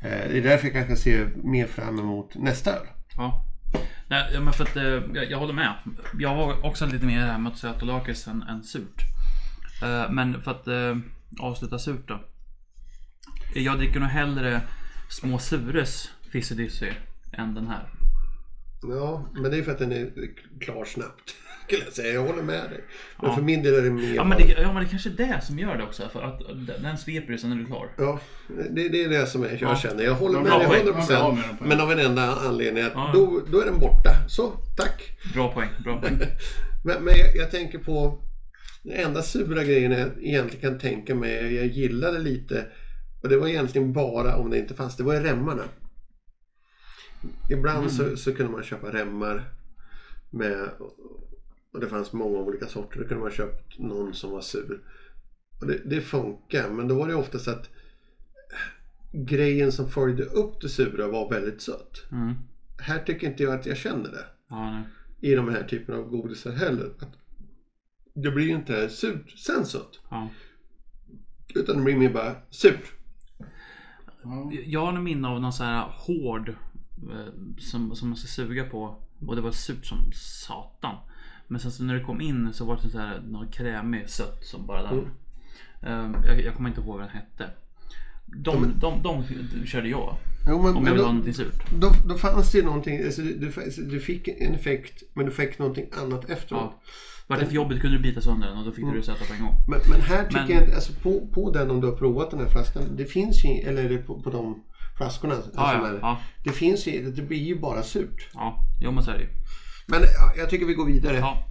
Eh, 0.02 0.30
det 0.30 0.38
är 0.38 0.42
därför 0.42 0.66
jag 0.66 0.74
kanske 0.74 0.96
ser 0.96 1.30
mer 1.42 1.66
fram 1.66 1.98
emot 1.98 2.34
nästa 2.34 2.70
öl. 2.70 2.86
Ja. 3.16 3.44
Nej, 4.08 4.40
men 4.40 4.52
för 4.52 4.64
att 4.64 4.76
eh, 4.76 4.84
jag, 4.84 5.30
jag 5.30 5.38
håller 5.38 5.54
med. 5.54 5.74
Jag 6.18 6.34
har 6.34 6.66
också 6.66 6.86
lite 6.86 7.06
mer 7.06 7.20
det 7.20 7.32
här 7.32 7.38
med 7.38 7.56
sött 7.56 7.80
och 7.80 7.86
lakrits 7.86 8.28
än, 8.28 8.42
än 8.42 8.64
surt. 8.64 9.02
Eh, 9.82 10.10
men 10.10 10.42
för 10.42 10.50
att 10.50 10.68
eh, 10.68 10.96
avsluta 11.40 11.78
surt 11.78 12.08
då. 12.08 12.20
Jag 13.54 13.78
dricker 13.78 14.00
nog 14.00 14.08
hellre 14.08 14.60
Små 15.08 15.38
Sures 15.38 16.10
Fizzy 16.32 16.54
Dizzy 16.54 16.92
än 17.32 17.54
den 17.54 17.66
här. 17.66 17.88
Ja, 18.82 19.28
men 19.32 19.50
det 19.50 19.58
är 19.58 19.62
för 19.62 19.72
att 19.72 19.78
den 19.78 19.92
är 19.92 20.10
klar 20.60 20.84
snabbt. 20.84 21.34
Skulle 21.68 21.84
jag 21.84 21.92
säga. 21.92 22.14
Jag 22.14 22.22
håller 22.26 22.42
med 22.42 22.70
dig. 22.70 22.84
Men 23.20 23.30
Ja. 23.30 23.34
för 23.34 23.42
min 23.42 23.62
del 23.62 23.74
är 23.74 23.82
det 23.82 23.90
mer... 23.90 24.14
Ja 24.14 24.24
men, 24.24 24.38
det, 24.38 24.44
ja 24.62 24.72
men 24.72 24.82
det 24.82 24.88
kanske 24.88 25.08
är 25.08 25.12
det 25.12 25.40
som 25.46 25.58
gör 25.58 25.76
det 25.76 25.82
också. 25.84 26.08
För 26.12 26.22
att 26.22 26.40
den 26.82 26.98
sveper 26.98 27.32
ju 27.32 27.38
sen 27.38 27.50
när 27.50 27.56
du 27.56 27.62
är 27.62 27.66
klar. 27.66 27.88
Ja, 27.98 28.20
det, 28.70 28.88
det 28.88 29.04
är 29.04 29.08
det 29.08 29.26
som 29.26 29.42
jag, 29.42 29.52
jag 29.52 29.60
Ja. 29.60 29.76
känner. 29.76 30.04
Jag 30.04 30.14
håller 30.14 30.40
med 30.40 30.50
dig 30.52 30.52
av- 30.52 30.60
man 30.62 31.06
blir 31.06 31.16
av 31.16 31.34
med 31.34 31.44
100% 31.44 31.48
den 31.48 31.56
på 31.56 31.64
en 31.64 31.68
Men 31.68 31.80
av 31.80 31.92
en 31.92 31.98
enda 31.98 32.34
anledning. 32.36 32.84
Att 32.84 32.92
Ja. 32.94 33.10
då, 33.14 33.42
då 33.50 33.60
är 33.60 33.64
den 33.64 33.78
borta. 33.80 34.10
Så, 34.28 34.52
tack. 34.76 35.18
Bra 35.34 35.52
poäng. 35.52 35.68
Bra 35.84 36.00
poäng. 36.00 36.18
Men, 36.84 37.04
men 37.04 37.14
jag, 37.18 37.36
jag 37.36 37.50
tänker 37.50 37.78
på 37.78 38.22
den 38.82 38.92
enda 39.06 39.22
sura 39.22 39.64
grejen 39.64 39.92
jag 39.92 40.08
egentligen 40.22 40.70
kan 40.70 40.78
tänka 40.80 41.14
mig, 41.14 41.54
jag 41.54 41.66
gillade 41.66 42.18
lite 42.18 42.66
och 43.22 43.28
det 43.28 43.36
var 43.36 43.48
egentligen 43.48 43.92
bara 43.92 44.36
om 44.36 44.50
det 44.50 44.58
inte 44.58 44.74
fanns, 44.74 44.96
det 44.96 45.02
var 45.02 45.14
ju 45.14 45.20
remmarna. 45.20 45.62
Ibland 47.50 47.92
så, 47.92 48.16
så 48.16 48.34
kunde 48.34 48.52
man 48.52 48.62
köpa 48.62 48.86
remmar 48.92 49.44
med 50.30 50.68
och 51.72 51.80
det 51.80 51.88
fanns 51.88 52.12
många 52.12 52.38
olika 52.38 52.66
sorter. 52.66 53.00
Då 53.00 53.08
kunde 53.08 53.22
man 53.22 53.32
köpt 53.32 53.78
någon 53.78 54.14
som 54.14 54.30
var 54.30 54.40
sur. 54.40 54.80
Och 55.60 55.66
det, 55.66 55.80
det 55.84 56.00
funkar, 56.00 56.70
men 56.70 56.88
då 56.88 56.94
var 56.94 57.08
det 57.08 57.14
oftast 57.14 57.48
att 57.48 57.70
grejen 59.12 59.72
som 59.72 59.88
följde 59.88 60.24
upp 60.24 60.60
det 60.60 60.68
sura 60.68 61.08
var 61.08 61.30
väldigt 61.30 61.62
sött. 61.62 62.02
Mm. 62.12 62.34
Här 62.78 62.98
tycker 62.98 63.26
inte 63.26 63.42
jag 63.42 63.54
att 63.54 63.66
jag 63.66 63.76
känner 63.76 64.10
det 64.10 64.24
Ja, 64.48 64.82
i 65.20 65.34
de 65.34 65.48
här 65.48 65.64
typen 65.64 65.94
av 65.94 66.08
godisar 66.08 66.52
heller. 66.52 66.90
Att 67.00 67.18
det 68.14 68.30
blir 68.30 68.44
ju 68.44 68.54
inte 68.54 68.88
surt 68.88 69.30
sen 69.38 69.66
sött. 69.66 70.00
Ja. 70.10 70.28
Utan 71.54 71.76
det 71.76 71.82
blir 71.82 71.96
mer 71.96 72.12
bara 72.12 72.34
surt. 72.50 72.92
Ja. 74.22 74.52
Jag 74.66 74.86
har 74.86 74.92
en 74.92 75.04
minne 75.04 75.28
av 75.28 75.40
någon 75.40 75.52
så 75.52 75.64
här 75.64 75.86
hård 75.88 76.48
eh, 76.48 77.32
som, 77.58 77.96
som 77.96 78.08
man 78.08 78.16
ska 78.16 78.28
suga 78.28 78.64
på. 78.64 79.02
Och 79.26 79.36
det 79.36 79.42
var 79.42 79.50
surt 79.50 79.86
som 79.86 79.98
satan. 80.14 80.96
Men 81.48 81.60
sen 81.60 81.70
så 81.72 81.82
när 81.84 81.94
det 81.94 82.00
kom 82.04 82.20
in 82.20 82.52
så 82.52 82.64
var 82.64 82.80
det 82.82 82.88
så 82.90 82.98
här 82.98 83.20
något 83.20 83.54
krämig 83.54 84.08
sött 84.08 84.44
som 84.44 84.66
bara 84.66 84.82
där. 84.82 84.92
Mm. 84.92 86.14
Eh, 86.14 86.20
jag, 86.26 86.42
jag 86.44 86.54
kommer 86.54 86.68
inte 86.68 86.80
ihåg 86.80 86.88
vad 86.98 87.00
den 87.00 87.08
hette. 87.16 87.50
De, 88.26 88.72
de, 88.80 89.02
de, 89.02 89.24
körde 89.66 89.88
jag. 89.88 90.16
Jo, 90.48 90.62
men, 90.62 90.76
Om 90.76 90.82
men 90.82 90.84
jag 90.84 90.92
vill 90.92 91.00
ha 91.04 91.08
någonting 91.12 91.34
surt. 91.34 91.62
då, 91.80 91.90
då 92.08 92.14
fanns 92.14 92.52
det 92.52 92.58
ju 92.58 92.64
någonting. 92.64 93.04
Alltså, 93.04 93.22
du, 93.22 93.34
du, 93.38 93.70
du 93.90 94.00
fick 94.00 94.28
en 94.28 94.54
effekt 94.54 95.02
men 95.14 95.26
du 95.26 95.32
fick 95.32 95.58
någonting 95.58 95.86
annat 96.02 96.30
efteråt. 96.30 96.72
Ja. 96.74 96.80
Vart 97.26 97.40
det 97.40 97.46
för 97.46 97.54
jobbigt 97.54 97.80
kunde 97.80 97.96
du 97.96 98.02
bita 98.02 98.20
sönder 98.20 98.48
den 98.48 98.58
och 98.58 98.64
då 98.64 98.72
fick 98.72 98.84
du 98.84 98.96
det 98.96 99.02
sätta 99.02 99.24
på 99.24 99.32
en 99.34 99.42
gång. 99.42 99.54
Men, 99.68 99.80
men 99.90 100.00
här 100.00 100.24
tycker 100.24 100.38
Men- 100.40 100.50
jag 100.68 100.74
alltså 100.74 100.92
på, 101.02 101.26
på 101.34 101.50
den 101.50 101.70
om 101.70 101.80
du 101.80 101.86
har 101.86 101.94
provat 101.96 102.30
den 102.30 102.40
här 102.40 102.48
flaskan. 102.48 102.82
Det 102.96 103.04
finns 103.04 103.44
ju, 103.44 103.48
eller 103.50 103.84
är 103.84 103.88
det 103.88 103.98
på, 103.98 104.22
på 104.22 104.30
de 104.30 104.62
flaskorna. 104.96 105.34
Alltså, 105.34 105.50
Ja, 105.54 105.98
ja, 106.00 106.20
Det 106.44 106.50
finns 106.52 106.86
ju, 106.86 107.10
det 107.10 107.22
blir 107.22 107.38
ju 107.42 107.58
bara 107.60 107.82
surt. 107.82 108.28
ja. 108.34 108.64
Jo 108.80 108.90
men 108.90 109.02
så 109.04 109.10
är 109.10 109.14
det 109.14 109.22
ju. 109.22 109.28
Men 109.90 110.00
ja, 110.00 110.32
jag 110.36 110.50
tycker 110.50 110.66
vi 110.66 110.74
går 110.74 110.86
vidare. 110.86 111.16
Ja. 111.16 111.44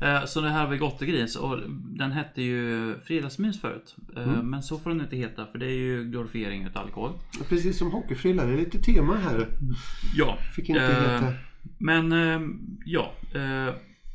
Eh, 0.00 0.24
Så 0.24 0.40
det 0.40 0.50
här 0.50 0.66
var 0.66 0.76
Gottegris 0.76 1.36
och 1.36 1.58
den 1.98 2.12
hette 2.12 2.42
ju 2.42 2.94
Fredagsmys 3.04 3.60
förut. 3.60 3.96
Eh, 4.16 4.22
Mm. 4.28 4.50
Men 4.50 4.62
så 4.62 4.78
får 4.78 4.90
den 4.90 5.00
inte 5.00 5.16
heta 5.16 5.46
för 5.46 5.58
det 5.58 5.66
är 5.66 5.76
ju 5.78 6.04
glorifiering 6.04 6.64
utav 6.64 6.82
alkohol. 6.82 7.12
Precis 7.48 7.78
som 7.78 7.90
hockeyfrilla, 7.90 8.44
det 8.44 8.52
är 8.52 8.56
lite 8.56 8.78
tema 8.78 9.16
här. 9.16 9.48
Ja. 10.16 10.38
Fick 10.56 10.68
inte 10.68 10.82
Eh, 10.82 11.12
heta. 11.12 11.32
Men 11.78 12.12
ja. 12.84 13.12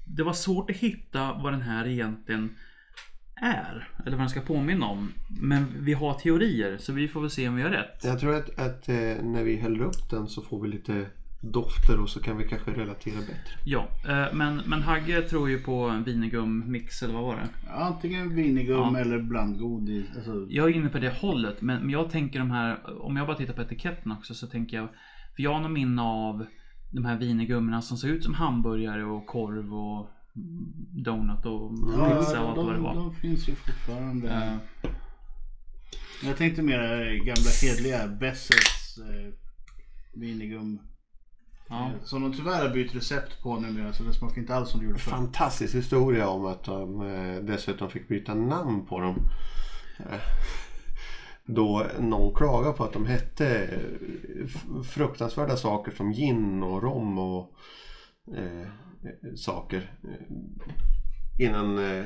Det 0.05 0.23
var 0.23 0.33
svårt 0.33 0.69
att 0.69 0.75
hitta 0.75 1.33
vad 1.33 1.53
den 1.53 1.61
här 1.61 1.87
egentligen 1.87 2.55
är. 3.35 3.87
Eller 3.99 4.11
vad 4.11 4.19
den 4.19 4.29
ska 4.29 4.39
påminna 4.41 4.85
om. 4.85 5.11
Men 5.41 5.65
vi 5.79 5.93
har 5.93 6.13
teorier 6.13 6.77
så 6.77 6.93
vi 6.93 7.07
får 7.07 7.21
väl 7.21 7.29
se 7.29 7.47
om 7.47 7.55
vi 7.55 7.61
har 7.61 7.69
rätt. 7.69 8.03
Jag 8.03 8.19
tror 8.19 8.35
att, 8.35 8.59
att 8.59 8.87
när 9.23 9.43
vi 9.43 9.55
häller 9.55 9.81
upp 9.81 10.09
den 10.09 10.27
så 10.27 10.41
får 10.41 10.61
vi 10.61 10.67
lite 10.69 11.05
dofter 11.41 11.99
och 11.99 12.09
så 12.09 12.19
kan 12.19 12.37
vi 12.37 12.47
kanske 12.47 12.71
relatera 12.71 13.19
bättre. 13.19 13.53
Ja. 13.65 13.87
eh, 14.07 14.33
Men, 14.33 14.61
men 14.65 14.81
Hagge 14.81 15.21
tror 15.21 15.49
ju 15.49 15.59
på 15.59 15.73
en 15.89 16.03
vinegum 16.03 16.71
mix 16.71 17.03
eller 17.03 17.13
vad 17.13 17.23
var 17.23 17.35
det? 17.35 17.71
Antingen 17.73 18.35
vinigum 18.35 18.77
Ja. 18.95 18.99
eller 18.99 19.19
blandgodis. 19.19 20.05
Alltså, 20.15 20.47
Jag 20.49 20.69
är 20.69 20.73
inne 20.73 20.89
på 20.89 20.99
det 20.99 21.09
hållet, 21.21 21.61
men, 21.61 21.89
jag 21.89 22.09
tänker 22.11 22.39
de 22.39 22.51
här, 22.51 23.01
om 23.01 23.17
jag 23.17 23.27
bara 23.27 23.37
tittar 23.37 23.53
på 23.53 23.61
etiketten 23.61 24.11
också 24.11 24.33
så 24.33 24.47
tänker 24.47 24.77
jag, 24.77 24.87
för 25.35 25.43
jag 25.43 25.53
har 25.53 25.61
någon 25.61 25.73
minne 25.73 26.01
av 26.01 26.45
de 26.91 27.05
här 27.05 27.17
vinegummorna 27.17 27.81
som 27.81 27.97
såg 27.97 28.09
ut 28.09 28.23
som 28.23 28.33
hamburgare 28.33 29.03
och 29.05 29.25
korv 29.25 29.73
och 29.73 30.09
donut 31.03 31.45
och 31.45 31.71
pizza 32.19 32.41
och 32.41 32.47
allt 32.49 32.57
vad 32.57 32.67
det 32.67 32.73
de, 32.73 32.83
var. 32.83 32.95
de 32.95 33.15
finns 33.15 33.49
ju 33.49 33.55
fortfarande. 33.55 34.29
Eh, 34.29 34.53
Jag 36.23 36.37
tänkte 36.37 36.61
mer 36.61 36.79
det 36.79 37.17
gamla 37.17 37.49
hedliga 37.63 38.07
Bessets 38.07 38.97
eh, 38.97 39.33
vinigum. 40.13 40.79
Ja. 41.69 41.91
Som 42.03 42.21
de 42.21 42.33
tyvärr 42.33 42.67
har 42.67 42.73
bytt 42.73 42.95
recept 42.95 43.41
på 43.43 43.59
numera 43.59 43.93
så 43.93 44.03
det 44.03 44.13
smakar 44.13 44.41
inte 44.41 44.55
alls 44.55 44.69
som 44.69 44.79
det 44.79 44.85
gjorde 44.85 44.99
förr. 44.99 45.11
Fantastisk 45.11 45.75
historia 45.75 46.29
om 46.29 46.45
att 46.45 46.63
de 46.63 47.01
eh, 47.01 47.35
dessutom 47.43 47.89
fick 47.89 48.07
byta 48.07 48.33
namn 48.33 48.85
på 48.85 48.99
dem. 48.99 49.15
Eh, 49.99 50.19
Då 51.45 51.85
någon 51.99 52.35
klagade 52.35 52.73
på 52.73 52.83
att 52.83 52.93
de 52.93 53.05
hette 53.05 53.63
eh, 53.63 54.47
fruktansvärda 54.83 55.57
saker 55.57 55.91
som 55.91 56.11
gin 56.13 56.63
och 56.63 56.83
rom 56.83 57.17
och 57.19 57.53
eh, 58.35 58.67
saker. 59.35 59.93
Innan, 61.39 61.77
eh, 61.77 62.03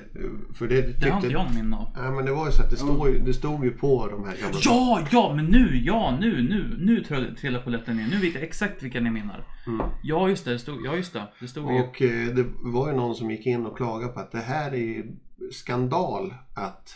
för 0.53 0.67
det 0.67 0.81
Det 0.81 1.09
har 1.09 1.15
inte 1.17 1.27
tyckte... 1.27 1.27
jag 1.43 1.53
minne 1.55 1.77
av. 1.77 1.87
Ja 1.95 2.11
men 2.11 2.25
det 2.25 2.31
var 2.31 2.45
ju 2.45 2.51
så 2.51 2.63
att 2.63 2.69
det 2.69 2.75
stod, 2.75 3.09
ju- 3.09 3.19
det 3.19 3.33
stod 3.33 3.65
ju 3.65 3.71
på 3.71 4.07
de 4.07 4.25
här 4.27 4.35
gamla... 4.41 4.57
Ja, 4.63 5.07
ja, 5.11 5.33
men 5.35 5.45
nu, 5.45 5.77
ja, 5.83 6.17
nu, 6.21 6.41
nu, 6.49 6.77
nu 6.85 7.03
trill- 7.03 7.35
trillar 7.35 7.59
polletten 7.61 7.97
ner. 7.97 8.07
Nu 8.07 8.17
vet 8.17 8.33
jag 8.33 8.43
exakt 8.43 8.83
vilka 8.83 8.99
ni 8.99 9.09
menar. 9.09 9.45
Mm. 9.67 9.87
Ja, 10.03 10.29
just 10.29 10.45
det, 10.45 10.51
det 10.51 10.59
stod, 10.59 10.85
ja, 10.85 10.95
just 10.95 11.13
det. 11.13 11.23
Det 11.39 11.47
stod 11.47 11.73
ju. 11.73 11.79
Och 11.81 12.01
eh, 12.01 12.35
det 12.35 12.45
var 12.63 12.89
ju 12.89 12.95
någon 12.95 13.15
som 13.15 13.31
gick 13.31 13.45
in 13.45 13.65
och 13.65 13.77
klagade 13.77 14.13
på 14.13 14.19
att 14.19 14.31
det 14.31 14.39
här 14.41 14.71
är 14.71 14.77
ju 14.77 15.15
skandal 15.51 16.33
att 16.53 16.95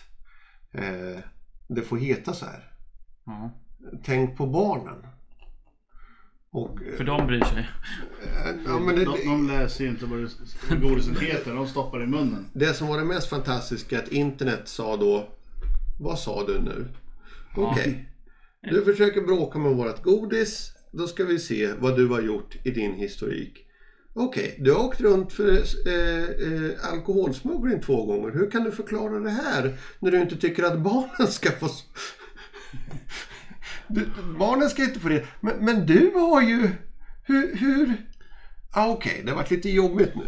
eh, 0.71 1.19
det 1.67 1.81
får 1.81 1.97
heta 1.97 2.33
så 2.33 2.45
här. 2.45 2.63
Ja, 3.25 3.51
Tänk 4.03 4.37
på 4.37 4.47
barnen. 4.47 5.07
Och, 6.51 6.81
eh, 6.83 6.97
för 6.97 7.03
de 7.03 7.27
bryr 7.27 7.43
sig. 7.43 7.69
eh, 8.23 8.55
ja, 8.65 8.79
men 8.79 8.95
det, 8.95 9.05
de, 9.05 9.17
de 9.25 9.47
läser 9.47 9.83
ju 9.83 9.89
inte 9.89 10.05
vad 10.05 10.29
godiset 10.81 11.19
heter, 11.19 11.55
de 11.55 11.67
stoppar 11.67 11.97
det 11.97 12.03
i 12.03 12.07
munnen. 12.07 12.45
det 12.53 12.73
som 12.73 12.87
var 12.87 12.97
det 12.97 13.05
mest 13.05 13.29
fantastiska 13.29 13.97
är 13.97 14.03
att 14.03 14.11
internet 14.11 14.61
sa 14.65 14.97
då 14.97 15.29
Vad 15.99 16.19
sa 16.19 16.45
du 16.45 16.59
nu? 16.59 16.87
Ja. 17.55 17.71
Okej. 17.71 18.09
Du 18.61 18.85
försöker 18.85 19.21
bråka 19.21 19.59
med 19.59 19.75
vårt 19.75 20.03
godis. 20.03 20.71
Då 20.91 21.07
ska 21.07 21.23
vi 21.25 21.39
se 21.39 21.69
vad 21.79 21.95
du 21.95 22.07
har 22.07 22.21
gjort 22.21 22.55
i 22.63 22.71
din 22.71 22.93
historik. 22.93 23.63
Okej, 24.13 24.55
du 24.59 24.73
har 24.73 24.85
åkt 24.85 25.01
runt 25.01 25.33
för 25.33 25.51
eh, 25.87 26.23
eh, 26.23 26.71
alkoholsmuggling 26.93 27.81
två 27.81 28.05
gånger. 28.05 28.31
Hur 28.31 28.51
kan 28.51 28.63
du 28.63 28.71
förklara 28.71 29.19
det 29.19 29.29
här 29.29 29.77
när 29.99 30.11
du 30.11 30.21
inte 30.21 30.35
tycker 30.37 30.63
att 30.63 30.79
barnen 30.79 31.27
ska 31.27 31.51
få... 31.51 31.69
Du, 33.89 34.07
barnen 34.39 34.69
ska 34.69 34.83
inte 34.83 34.99
få 34.99 35.09
det. 35.09 35.25
Men, 35.41 35.65
men 35.65 35.85
du 35.85 36.11
har 36.15 36.41
ju... 36.41 36.69
Hur... 37.23 37.55
hur... 37.55 37.93
Ah, 38.71 38.87
Okej, 38.89 39.21
det 39.25 39.29
har 39.31 39.35
varit 39.37 39.51
lite 39.51 39.69
jobbigt 39.69 40.15
nu. 40.15 40.23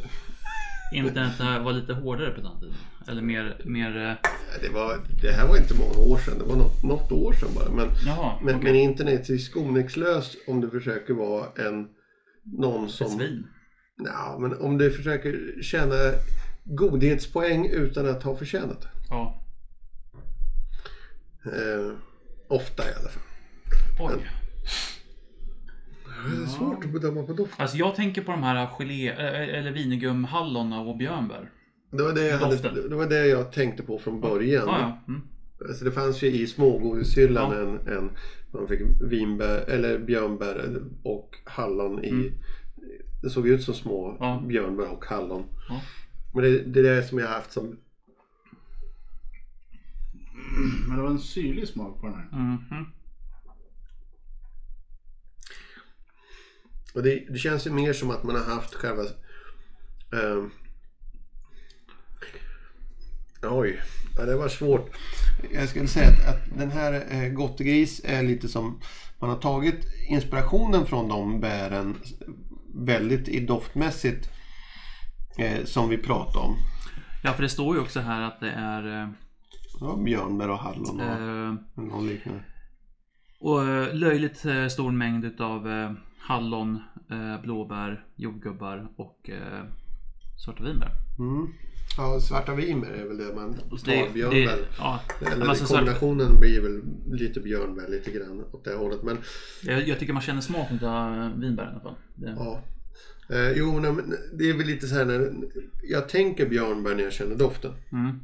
Internet 0.94 1.40
var 1.40 1.72
lite 1.74 1.94
hårdare 1.94 2.32
på 2.32 2.42
den 2.42 2.60
tiden. 2.60 2.76
Eller 3.08 3.22
mer, 3.22 3.62
mer... 3.66 3.98
eh, 4.08 4.30
Det, 4.62 4.70
var, 4.70 4.98
det 5.22 5.32
här 5.32 5.48
var 5.48 5.58
inte 5.58 5.74
många 5.74 5.98
år 5.98 6.18
sedan. 6.18 6.38
Det 6.40 6.46
var 6.46 6.56
något, 6.56 6.84
något 6.84 7.12
år 7.12 7.34
sedan 7.34 7.50
bara. 7.56 7.70
Men, 7.70 7.88
Jaha, 8.06 8.40
men, 8.44 8.56
okej. 8.56 8.64
men 8.72 8.76
internet 8.82 9.30
är 9.30 9.38
skoningslöst 9.38 10.36
om 10.48 10.62
du 10.62 10.70
försöker 10.70 11.14
vara 11.14 11.46
en... 11.68 11.88
Någon 12.44 12.86
Ett 12.86 12.92
som... 12.92 13.10
svin. 13.10 13.48
Ja, 14.06 14.38
men 14.40 14.62
om 14.62 14.78
du 14.78 14.92
försöker 14.92 15.62
tjäna 15.62 15.96
godhetspoäng 16.64 17.68
utan 17.70 18.10
att 18.10 18.24
ha 18.24 18.36
förtjänat 18.36 18.82
det. 18.82 18.90
Ja. 19.10 19.44
Eh, 21.46 21.92
ofta 22.48 22.84
i 22.84 22.94
alla 23.00 23.10
fall. 23.10 23.24
Oj. 24.00 24.30
Det 26.06 26.44
är 26.44 26.48
svårt 26.48 26.86
att 26.86 26.92
bedöma 26.94 27.24
på 27.24 27.34
doft. 27.34 27.54
Alltså 27.60 27.78
jag 27.78 27.96
tänker 27.96 28.22
på 28.22 28.32
de 28.32 28.44
här 28.44 28.68
gelé, 28.68 29.10
eh, 29.10 29.58
eller 29.60 29.72
vinegumhallon 29.72 30.74
och 30.74 30.98
björnbär. 30.98 31.52
Det 31.92 32.04
var 32.04 32.14
det, 32.14 32.28
jag 32.28 32.38
hade, 32.38 32.52
Doften. 32.56 32.90
det 32.90 32.96
var 32.96 33.06
det 33.10 33.28
jag 33.28 33.52
tänkte 33.52 33.84
på 33.84 34.00
från 34.00 34.22
början. 34.22 34.64
Ja, 34.68 34.80
ja. 34.80 35.00
Mm. 35.08 35.22
Alltså 35.68 35.86
det 35.86 35.92
fanns 35.92 36.22
ju 36.24 36.28
i 36.28 36.48
smågodishyllan 36.48 37.52
Ja. 37.52 37.62
en, 37.62 37.98
en... 37.98 38.10
Man 38.54 38.68
fick 38.68 38.80
vinbär, 39.12 39.58
eller 39.70 40.00
björnbär 40.00 40.82
och 41.04 41.36
hallon 41.46 42.04
i... 42.04 42.10
Mm. 42.10 42.32
Det 43.22 43.30
såg 43.30 43.48
ut 43.48 43.64
som 43.64 43.74
små 43.74 44.18
Ja. 44.20 44.44
björnbär 44.48 44.88
och 44.92 45.06
hallon. 45.06 45.44
Ja. 45.70 45.82
Men 46.34 46.44
det, 46.44 46.60
det 46.64 46.80
är 46.80 46.84
det 46.96 47.04
som 47.04 47.20
jag 47.20 47.28
har 47.28 47.34
haft 47.34 47.52
som... 47.52 47.78
Men 50.88 50.98
det 50.98 51.04
var 51.04 51.10
en 51.10 51.20
syrlig 51.20 51.68
smak 51.68 52.02
på 52.02 52.08
den 52.08 52.16
här. 52.16 52.40
Mhm. 52.40 52.86
Och 56.96 57.04
det, 57.04 57.26
det 57.30 57.38
känns 57.38 57.68
ju 57.68 57.72
mer 57.72 57.94
som 57.94 58.12
att 58.12 58.24
man 58.24 58.36
har 58.36 58.56
haft 58.56 58.74
själva... 58.74 59.02
ehm, 60.14 60.52
oj, 63.44 63.82
ja, 64.18 64.26
det 64.26 64.36
var 64.36 64.48
svårt. 64.48 64.92
Jag 65.54 65.70
skulle 65.70 65.88
säga 65.88 66.08
att, 66.10 66.28
att 66.36 66.58
den 66.58 66.72
här 66.72 67.06
eh, 67.10 67.30
Gottegris 67.30 68.02
är 68.04 68.24
lite 68.24 68.48
som... 68.48 68.80
Man 69.22 69.30
har 69.30 69.38
tagit 69.38 69.86
inspirationen 70.10 70.86
från 70.86 71.08
de 71.08 71.40
bären 71.40 71.96
väldigt 72.76 73.28
i 73.28 73.40
doftmässigt 73.46 74.30
eh, 75.38 75.66
som 75.66 75.90
vi 75.90 75.98
pratade 75.98 76.46
om. 76.46 76.56
Ja, 77.24 77.34
för 77.34 77.44
det 77.44 77.50
står 77.50 77.76
ju 77.76 77.82
också 77.82 78.00
här 78.00 78.22
att 78.22 78.40
det 78.40 78.52
är... 78.52 79.02
eh, 79.04 79.10
Ja, 79.82 79.96
björnbär 80.06 80.50
och 80.50 80.58
hallon 80.60 81.00
och 81.00 81.06
Eh, 81.06 81.54
någon 81.76 82.08
liknande. 82.08 82.44
och 83.40 83.68
eh, 83.68 83.94
löjligt 83.96 84.46
eh, 84.46 84.68
stor 84.68 84.92
mängd 84.92 85.26
utav 85.26 85.70
eh, 85.70 85.92
hallon, 86.20 86.76
eh, 86.76 86.82
blåbär, 87.44 88.06
jordgubbar 88.16 88.88
och 88.96 89.30
eh, 89.30 89.64
svarta 90.46 90.64
vinbär. 90.64 90.92
Mm. 91.20 91.48
Ja, 91.98 92.20
svarta 92.20 92.56
vinbär 92.56 92.92
är 92.92 93.08
väl 93.08 93.18
det 93.18 93.36
man 93.36 93.54
tar 93.54 94.14
björnbär. 94.14 94.68
ja, 94.78 95.02
Eller 95.34 95.46
alltså, 95.46 95.66
svart, 95.66 95.78
kombinationen 95.78 96.40
blir 96.40 96.62
väl 96.62 96.82
lite 97.12 97.40
björnbär 97.40 97.88
lite 97.88 98.12
grann 98.12 98.44
åt 98.52 98.64
det 98.64 98.74
hållet. 98.74 99.04
Men 99.04 99.18
jag, 99.64 99.88
jag 99.88 100.00
tycker 100.00 100.14
man 100.14 100.22
känner 100.22 100.42
smaken 100.42 100.86
av 100.86 101.40
vinbär 101.40 101.64
i 101.64 101.68
alla 101.68 101.80
fall. 101.80 101.96
Det, 102.16 102.36
ja. 102.38 102.62
Eh, 103.30 103.52
jo, 103.56 103.80
men 103.80 104.14
det 104.34 104.50
är 104.50 104.58
väl 104.58 104.68
lite 104.68 104.88
så 104.88 104.96
här 104.96 105.06
när 105.06 105.32
jag 105.84 106.10
tänker 106.10 106.50
björnbär 106.50 106.96
när 106.96 107.04
jag 107.04 107.14
känner 107.14 107.36
doften. 107.36 107.72
mm. 107.92 108.20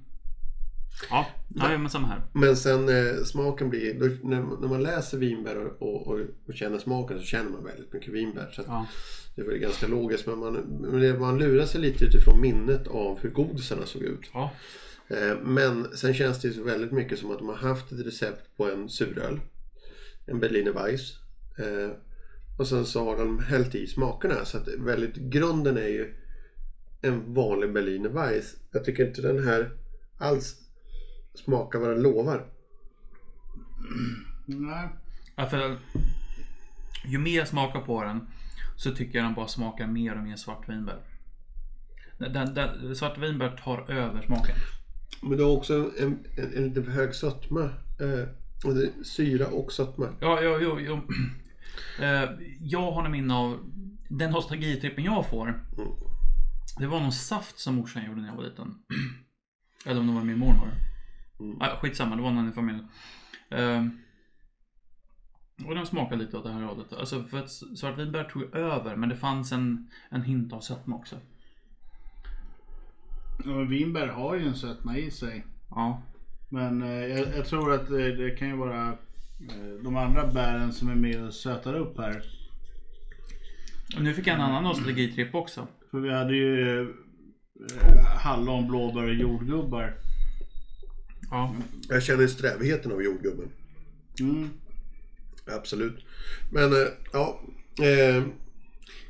Ja, 1.10 1.28
ja, 1.56 1.78
men 1.78 1.90
samma 1.90 2.08
här. 2.08 2.22
Men 2.34 2.58
sen 2.58 2.90
eh, 2.90 3.24
smaken 3.24 3.70
blir, 3.70 3.94
då, 4.00 4.06
när, 4.30 4.42
när 4.62 4.68
man 4.68 4.84
läser 4.84 5.18
vinbär 5.18 5.58
och, 5.58 6.08
och, 6.08 6.20
och, 6.48 6.54
känner 6.54 6.78
smaken 6.78 7.20
så 7.20 7.26
känner 7.26 7.52
man 7.52 7.64
väldigt 7.64 7.94
mycket 7.94 8.14
vinbär. 8.14 8.52
Så 8.56 8.62
Ja. 8.68 8.86
det 9.36 9.44
väl 9.44 9.58
ganska 9.58 9.88
logiskt. 9.88 10.28
Men 10.28 10.40
man, 10.40 11.20
man 11.20 11.38
lurar 11.40 11.66
sig 11.66 11.82
lite 11.82 12.06
utifrån 12.06 12.42
minnet 12.42 12.88
av 12.88 13.20
hur 13.20 13.30
godisarna 13.30 13.86
såg 13.86 14.02
ut. 14.02 14.22
Ja. 14.34 14.52
Eh, 15.08 15.38
Men 15.44 15.88
sen 15.98 16.14
känns 16.14 16.42
det 16.42 16.48
ju 16.48 16.54
så 16.54 16.64
väldigt 16.64 16.92
mycket 16.92 17.20
som 17.20 17.32
att 17.32 17.38
de 17.40 17.48
har 17.50 17.56
haft 17.56 17.92
ett 17.92 18.06
recept 18.06 18.58
på 18.58 18.72
en 18.72 18.90
suröl. 18.90 19.40
En 20.26 20.40
Berliner 20.40 20.72
Weiss. 20.72 21.14
Eh, 21.58 21.92
Och 22.58 22.68
sen 22.68 22.86
så 22.86 23.04
har 23.04 23.18
de 23.18 23.40
hällt 23.40 23.76
i 23.76 23.88
smakerna. 23.88 24.46
Så 24.46 24.58
att 24.58 24.68
väldigt, 24.68 25.16
grunden 25.16 25.78
är 25.78 25.88
ju 25.88 26.14
en 27.02 27.34
vanlig 27.34 27.74
Berliner 27.74 28.10
Weiss. 28.10 28.56
Jag 28.72 28.86
tycker 28.86 29.08
inte 29.08 29.22
den 29.22 29.44
här 29.48 29.72
alls 30.18 30.56
smakar 31.36 31.80
vad 31.80 31.89
den 31.89 32.02
lovar. 32.02 32.45
Nej. 34.45 34.89
Ja, 35.36 35.45
för 35.45 35.78
ju 37.06 37.17
mer 37.17 37.38
jag 37.38 37.48
smakar 37.48 37.82
på 37.82 38.04
den 38.04 38.28
så 38.76 38.91
tycker 38.91 39.17
jag 39.17 39.26
den 39.26 39.34
bara 39.34 39.48
smakar 39.48 39.88
mer 39.88 40.17
och 40.17 40.24
mer 40.24 40.36
svartvinbär. 40.36 41.00
Den, 42.17 42.54
den, 42.54 42.95
svartvinbär 42.95 43.58
tar 43.63 43.91
över 43.91 44.21
smaken. 44.21 44.56
Men 45.21 45.38
det 45.38 45.43
har 45.43 45.52
också 45.52 45.91
en, 46.00 46.19
en, 46.38 46.54
en 46.58 46.67
lite 46.67 46.84
för 46.84 46.91
hög 46.91 47.15
sötma. 47.15 47.63
Eh, 48.00 48.28
och 48.65 48.76
det 48.76 48.84
är 48.84 49.04
syra 49.04 49.48
och 49.48 49.71
sötma. 49.71 50.08
Ja, 50.19 50.41
ja, 50.41 50.60
jo, 50.62 50.80
jo. 50.80 51.02
Eh, 52.00 52.30
jag 52.60 52.91
har 52.91 53.06
en 53.06 53.12
minne 53.12 53.34
av 53.34 53.60
den 54.10 54.32
nostalgitrippen 54.32 55.04
jag 55.04 55.30
får. 55.30 55.48
Mm. 55.48 55.89
Det 56.80 56.88
var 56.88 57.00
någon 57.00 57.12
saft 57.12 57.60
som 57.60 57.76
morsan 57.76 58.06
gjorde 58.06 58.21
när 58.21 58.28
jag 58.28 58.36
var 58.36 58.43
liten. 58.43 58.76
Eller 59.86 60.00
om 60.00 60.08
det 60.08 60.13
var 60.13 60.24
min 60.24 60.39
mormor. 60.39 60.71
Mm. 61.39 61.62
Ah, 61.62 61.78
skitsamma, 61.78 62.15
det 62.15 62.21
var 62.21 62.32
någon 62.32 62.50
i 62.50 62.54
familjen. 62.54 62.88
Eh, 63.50 63.86
och 65.67 65.76
den 65.76 65.86
smakade 65.86 66.24
lite 66.24 66.38
åt 66.38 66.43
det 66.43 66.52
här 66.52 66.62
hållet. 66.62 66.93
Alltså 66.93 67.24
för 67.24 67.39
att 67.39 67.52
svartvinbär 67.52 68.24
tog 68.24 68.56
över, 68.56 68.95
men 68.95 69.10
det 69.10 69.15
fanns 69.15 69.52
en, 69.52 69.89
en 70.10 70.21
hint 70.21 70.54
av 70.54 70.60
sötma 70.60 70.95
också. 70.95 71.15
Ja, 73.43 73.52
men 73.52 73.69
vinbär 73.69 74.08
har 74.08 74.36
ju 74.36 74.48
en 74.48 74.56
sötma 74.56 74.98
i 74.98 75.12
sig. 75.12 75.45
Ja. 75.69 76.02
Men 76.50 76.82
eh, 76.82 76.89
jag, 76.89 77.28
jag 77.38 77.45
tror 77.45 77.74
att 77.74 77.88
det, 77.88 78.15
det 78.15 78.32
kan 78.32 78.48
ju 78.48 78.56
vara 78.56 78.88
eh, 78.88 79.84
de 79.84 79.98
andra 79.98 80.28
bären 80.28 80.74
som 80.74 80.89
är 80.89 80.95
med 80.95 81.24
och 81.24 81.34
sötar 81.34 81.74
upp 81.74 81.98
här. 81.98 82.24
Och 83.95 84.04
nu 84.04 84.13
fick 84.13 84.28
jag 84.28 84.36
en 84.36 84.41
annan 84.41 84.63
nostalgitripp 84.63 85.36
också. 85.36 85.67
För 85.91 86.00
vi 86.00 86.13
hade 86.13 86.36
ju 86.36 86.82
eh, 86.82 86.88
hallon, 88.17 88.67
blåbär 88.67 89.04
och 89.04 89.13
jordgubbar. 89.13 89.93
Ja. 91.32 91.56
Jag 91.90 92.04
känner 92.04 92.28
strävheten 92.28 92.92
av 92.92 93.04
jordgubben. 93.04 93.50
Mm. 94.20 94.50
Absolut. 95.46 96.06
Men 96.52 96.74
eh, 96.74 96.88
ja. 97.14 97.40
Eh, 97.82 98.24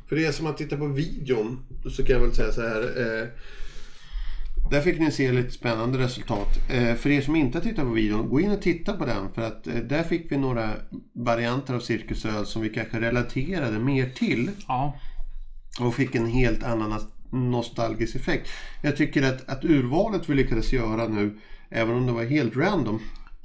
för 0.10 0.20
er 0.20 0.32
som 0.32 0.46
har 0.46 0.54
tittat 0.54 0.80
på 0.80 0.88
videon 0.88 1.60
så 1.92 2.04
kan 2.04 2.14
jag 2.14 2.22
väl 2.22 2.36
säga 2.36 2.52
så 2.52 2.62
här. 2.62 2.82
Eh, 2.82 3.28
där 4.72 4.82
fick 4.82 5.00
ni 5.00 5.12
se 5.12 5.32
lite 5.32 5.52
spännande 5.52 6.00
resultat. 6.00 6.48
För 6.98 7.08
er 7.08 7.22
som 7.22 7.36
inte 7.36 7.58
har 7.58 7.64
tittat 7.64 7.86
på 7.86 7.92
videon, 7.92 8.30
gå 8.30 8.40
in 8.40 8.52
och 8.52 8.62
titta 8.62 8.94
på 8.94 9.06
den. 9.06 9.34
För 9.34 9.42
att 9.42 9.64
där 9.64 10.04
fick 10.04 10.32
vi 10.32 10.38
några 10.38 10.70
varianter 11.14 11.74
av 11.74 11.80
cirkusöl 11.80 12.46
som 12.46 12.62
vi 12.62 12.70
kanske 12.70 13.00
relaterade 13.00 13.80
mer 13.80 14.10
till. 14.10 14.52
Ja. 14.68 15.00
Och 15.80 15.96
fick 15.96 16.16
en 16.16 16.26
helt 16.26 16.64
annan 16.64 17.00
nostalgisk 17.32 18.16
effekt. 18.16 18.50
Jag 18.82 18.98
tycker 18.98 19.24
att, 19.24 19.50
att 19.50 19.66
urvalet 19.66 20.30
vi 20.30 20.34
lyckades 20.34 20.74
göra 20.74 21.08
nu, 21.08 21.38
även 21.76 21.96
om 21.96 22.06
det 22.06 22.12
var 22.12 22.24
helt 22.24 22.56
random, 22.56 23.00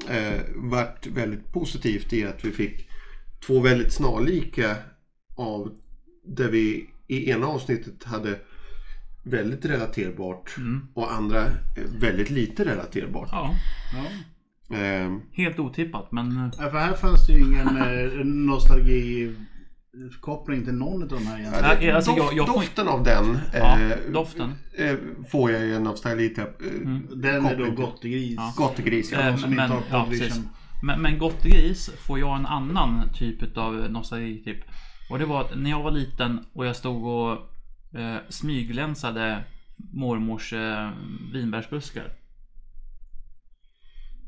eh, 0.09 0.41
vart 0.57 1.07
väldigt 1.07 1.53
positivt 1.53 2.13
i 2.13 2.25
att 2.27 2.45
vi 2.45 2.51
fick 2.51 2.89
två 3.47 3.61
väldigt 3.61 3.93
snarlika 3.93 4.77
av 5.37 5.73
där 6.25 6.49
vi 6.51 6.91
i 7.07 7.31
ena 7.31 7.47
avsnittet 7.47 8.05
hade 8.05 8.39
väldigt 9.25 9.65
relaterbart 9.65 10.57
Mm. 10.59 10.87
och 10.95 11.13
andra 11.13 11.47
eh, 11.47 11.85
väldigt 12.01 12.31
lite 12.31 12.65
relaterbart. 12.65 13.29
Ja. 13.33 13.55
Ja. 13.93 14.77
Eh, 14.77 15.17
Helt 15.33 15.59
otippat, 15.59 16.13
men... 16.13 16.37
eh, 16.37 16.51
Ja, 16.59 16.71
för 16.71 16.79
här 16.79 16.95
fanns 16.95 17.27
det 17.27 17.33
ju 17.33 17.41
ingen 17.41 17.77
eh, 17.77 18.25
nostalgi 18.25 19.35
koppling 20.21 20.65
till 20.65 20.75
någon 20.75 21.03
av 21.03 21.09
de 21.09 21.27
här 21.27 21.39
egentligen. 21.39 21.69
Ja, 21.71 21.77
det- 21.81 21.91
alltså, 21.91 22.11
doft, 22.11 22.23
jag- 22.23 22.35
jag 22.39 22.47
får- 22.47 22.55
doften 22.55 22.89
av 22.89 23.05
den 23.05 23.39
Ja, 23.55 23.81
eh, 23.81 23.97
doften. 24.13 24.55
eh, 24.79 24.95
får 25.31 25.51
jag 25.51 25.65
ju 25.67 25.75
en 25.75 25.83
nostalgitripp. 25.85 26.63
Eh, 26.63 26.91
Den 27.17 27.47
är 27.47 27.57
då 27.57 27.71
gottegris. 27.71 28.35
Ja. 28.37 28.55
Gottegris, 28.57 29.13
ja. 29.13 29.19
Eh, 29.21 29.37
som 29.37 29.55
men, 29.55 29.65
inte 29.73 29.75
har 29.75 29.83
ja, 29.91 30.07
men, 30.83 31.03
men 31.03 31.19
Gottegris 31.19 31.91
får 32.07 32.19
jag 32.19 32.39
en 32.39 32.47
annan 32.47 33.09
typ 33.15 33.57
av 33.57 33.75
nostalgitripp. 33.75 34.61
Och 35.11 35.19
det 35.19 35.25
var 35.27 35.41
att 35.41 35.59
när 35.59 35.71
jag 35.71 35.83
var 35.83 35.91
liten 35.91 36.45
och 36.53 36.67
jag 36.67 36.77
stod 36.77 37.05
och 37.07 37.33
eh, 38.01 38.17
smyglänsade 38.29 39.45
mormors 39.93 40.53
eh, 40.53 40.91
vinbärsbuskar. 41.33 42.13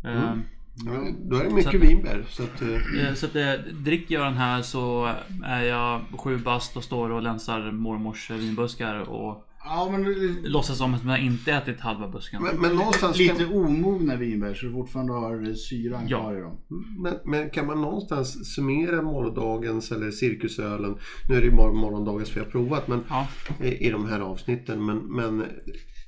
Eh, 0.05 0.23
Mm. 0.33 0.43
Ja, 0.75 0.93
då 1.31 1.37
är 1.37 1.45
det 1.45 1.51
mycket 1.55 1.71
Så 1.71 1.77
att- 1.77 1.83
vinbär. 1.85 2.25
Så 2.29 2.43
att, 2.43 2.63
eh, 2.63 3.09
Eh, 3.09 3.15
Så 3.15 3.27
att 3.27 3.37
eh, 3.37 3.53
dricker 3.75 4.15
jag 4.15 4.25
den 4.27 4.35
här 4.37 4.63
så 4.63 5.15
är 5.45 5.63
jag 5.63 6.01
sju 6.19 6.39
bast 6.39 6.77
och 6.77 6.85
står 6.85 7.11
och 7.11 7.23
länsar 7.23 7.73
mormors 7.73 8.31
vinbuskar 8.31 9.11
och 9.11 9.49
Ja, 9.65 9.89
men 9.93 10.05
låtsas 10.45 10.79
som 10.79 10.95
att 10.95 11.05
jag 11.05 11.21
inte 11.21 11.53
ätit 11.53 11.81
halva 11.81 12.09
busken. 12.09 12.43
men, 12.43 12.57
men 12.61 12.77
någonstans 12.77 13.19
lite 13.19 13.35
kan, 13.45 13.53
omogna 13.53 14.17
vinbär 14.17 14.55
så 14.55 14.67
du 14.67 14.73
fortfarande 14.73 15.13
har 15.13 15.55
syran 15.55 16.09
Ja. 16.09 16.21
kvar 16.21 16.37
i 16.37 16.41
dem. 16.41 16.59
men, 17.03 17.15
men 17.25 17.51
kan 17.51 17.67
man 17.67 17.81
någonstans 17.83 18.55
summera 18.55 19.03
morgondagens 19.03 19.93
eller 19.93 20.11
cirkusölen. 20.11 20.97
Nu 21.29 21.35
är 21.35 21.41
det 21.41 21.47
ju 21.47 21.53
morgondagens 21.55 22.31
för 22.31 22.41
jag 22.41 22.45
har 22.47 22.51
provat. 22.51 22.89
Men 22.89 23.05
Ja, 23.09 23.29
i, 23.63 23.87
i 23.87 23.91
de 23.91 24.09
här 24.09 24.21
avsnitten. 24.21 24.87
Men, 24.87 24.99
men 24.99 25.45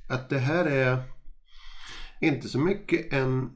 att 0.09 0.29
det 0.29 0.39
här 0.39 0.65
är 0.65 0.97
inte 2.21 2.47
så 2.49 2.59
mycket 2.59 3.13
en 3.13 3.49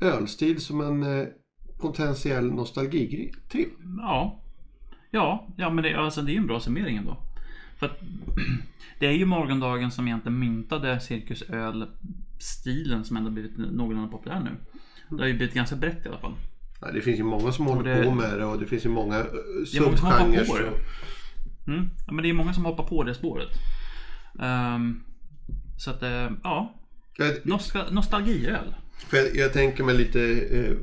ölstil 0.00 0.60
som 0.60 0.80
en 0.80 1.02
eh, 1.20 1.26
potentiell 1.80 2.52
nostalgitripp. 2.52 3.34
ja. 3.98 4.40
Ja, 5.10 5.46
ja 5.56 5.70
men 5.70 5.84
det, 5.84 5.94
alltså, 5.94 6.22
det 6.22 6.30
är 6.30 6.34
ju 6.34 6.38
en 6.38 6.46
bra 6.46 6.60
summering 6.60 6.96
ändå. 6.96 7.16
För 7.78 7.86
att 7.86 7.98
det 8.98 9.06
är 9.06 9.12
ju 9.12 9.24
morgondagen 9.26 9.90
som 9.90 10.06
egentligen 10.08 10.38
myntade 10.38 11.00
cirkusöl-stilen 11.00 13.04
som 13.04 13.16
ändå 13.16 13.30
blivit 13.30 13.56
någorlunda 13.56 14.08
populär 14.08 14.40
nu. 14.40 14.50
Det 15.16 15.22
har 15.22 15.26
ju 15.28 15.34
blivit 15.36 15.54
ganska 15.54 15.76
brett 15.76 16.06
i 16.06 16.08
alla 16.08 16.18
fall. 16.18 16.34
Ja, 16.80 16.92
det 16.92 17.00
finns 17.00 17.18
ju 17.18 17.22
många 17.24 17.52
som 17.52 17.66
håller 17.66 17.94
det- 17.96 18.04
på 18.04 18.10
med 18.14 18.38
det 18.38 18.44
och 18.44 18.58
det 18.60 18.66
finns 18.66 18.84
ju 18.86 18.88
många 18.88 19.18
eh, 19.18 19.24
subgenrer. 19.66 20.44
så- 20.44 20.58
Mm. 21.66 21.90
Ja, 22.06 22.12
men 22.12 22.22
det 22.22 22.28
är 22.28 22.32
många 22.32 22.54
som 22.54 22.64
hoppar 22.64 22.84
på 22.84 23.02
det 23.02 23.14
spåret. 23.14 23.48
Ehm, 24.40 25.00
så 25.78 25.90
att, 25.90 26.02
eh, 26.02 26.30
ja. 26.42 26.74
Nostalgiöl. 27.90 28.74
För 28.96 29.16
jag, 29.16 29.36
jag 29.36 29.52
tänker 29.52 29.84
mig 29.84 29.94
lite 29.94 30.20
eh, 30.50 30.76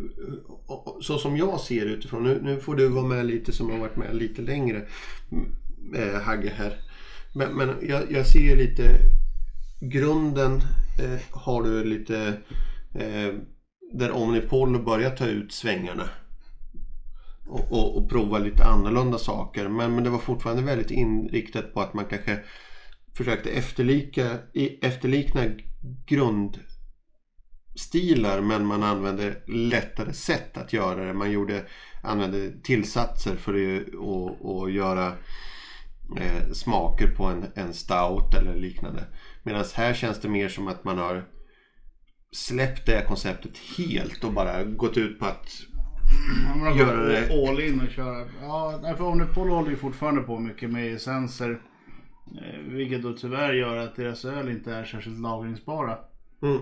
så 1.01 1.17
som 1.17 1.37
jag 1.37 1.59
ser 1.59 1.85
utifrån. 1.85 2.23
Nu, 2.23 2.39
nu 2.43 2.59
får 2.59 2.75
du 2.75 2.87
vara 2.87 3.05
med 3.05 3.25
lite 3.25 3.51
som 3.51 3.69
har 3.69 3.77
varit 3.77 3.95
med 3.95 4.15
lite 4.15 4.41
längre. 4.41 4.87
Mm, 5.31 5.55
eh, 5.95 6.21
Hagge 6.21 6.53
här. 6.57 6.77
Men, 7.35 7.53
men 7.53 7.75
jag, 7.81 8.11
jag 8.11 8.27
ser 8.27 8.55
lite 8.55 8.95
grunden 9.79 10.61
eh, 10.99 11.19
har 11.31 11.63
du 11.63 11.83
lite 11.83 12.37
eh, 12.95 13.33
där 13.93 14.11
Omnipol 14.11 14.83
börjar 14.83 15.09
ta 15.09 15.25
ut 15.25 15.51
svängarna. 15.51 16.09
Och, 17.47 17.71
och, 17.71 17.97
och 17.97 18.09
prova 18.09 18.39
lite 18.39 18.63
annorlunda 18.65 19.17
saker. 19.17 19.67
Men, 19.67 19.95
men 19.95 20.03
det 20.03 20.09
var 20.09 20.19
fortfarande 20.19 20.63
väldigt 20.63 20.91
inriktat 20.91 21.73
på 21.73 21.81
att 21.81 21.93
man 21.93 22.05
kanske 22.05 22.39
försökte 23.17 23.49
efterlika, 23.49 24.37
efterlikna 24.81 25.45
grund 26.05 26.59
stilar 27.75 28.41
men 28.41 28.65
man 28.65 28.83
använde 28.83 29.35
lättare 29.47 30.13
sätt 30.13 30.57
att 30.57 30.73
göra 30.73 31.05
det. 31.05 31.13
Man 31.13 31.31
gjorde, 31.31 31.65
använde 32.03 32.51
tillsatser 32.63 33.35
för 33.35 33.53
att 33.53 34.71
göra 34.73 35.07
eh, 36.17 36.51
smaker 36.53 37.07
på 37.07 37.25
en, 37.25 37.45
en 37.55 37.73
stout 37.73 38.33
eller 38.33 38.55
liknande. 38.55 39.03
Medan 39.43 39.65
här 39.75 39.93
känns 39.93 40.19
det 40.21 40.29
mer 40.29 40.49
som 40.49 40.67
att 40.67 40.83
man 40.83 40.97
har 40.97 41.23
släppt 42.31 42.85
det 42.85 43.05
konceptet 43.07 43.57
helt 43.77 44.23
och 44.23 44.33
bara 44.33 44.63
gått 44.63 44.97
ut 44.97 45.19
på 45.19 45.25
att 45.25 45.49
har 46.55 46.75
Göra 46.77 47.03
det. 47.03 47.47
all 47.49 47.61
in 47.61 47.81
och 47.81 47.89
köra. 47.89 48.27
Ja, 48.41 48.81
för 48.97 49.03
Omnipol 49.03 49.49
håller 49.49 49.69
ju 49.69 49.75
fortfarande 49.75 50.21
på 50.21 50.39
mycket 50.39 50.69
med 50.71 50.95
essenser. 50.95 51.61
eh, 52.41 52.59
Vilket 52.59 53.03
då 53.03 53.13
tyvärr 53.13 53.53
gör 53.53 53.77
att 53.77 53.95
deras 53.95 54.25
öl 54.25 54.49
inte 54.49 54.73
är 54.73 54.83
särskilt 54.85 55.19
lagringsbara. 55.19 55.97
mm, 56.41 56.61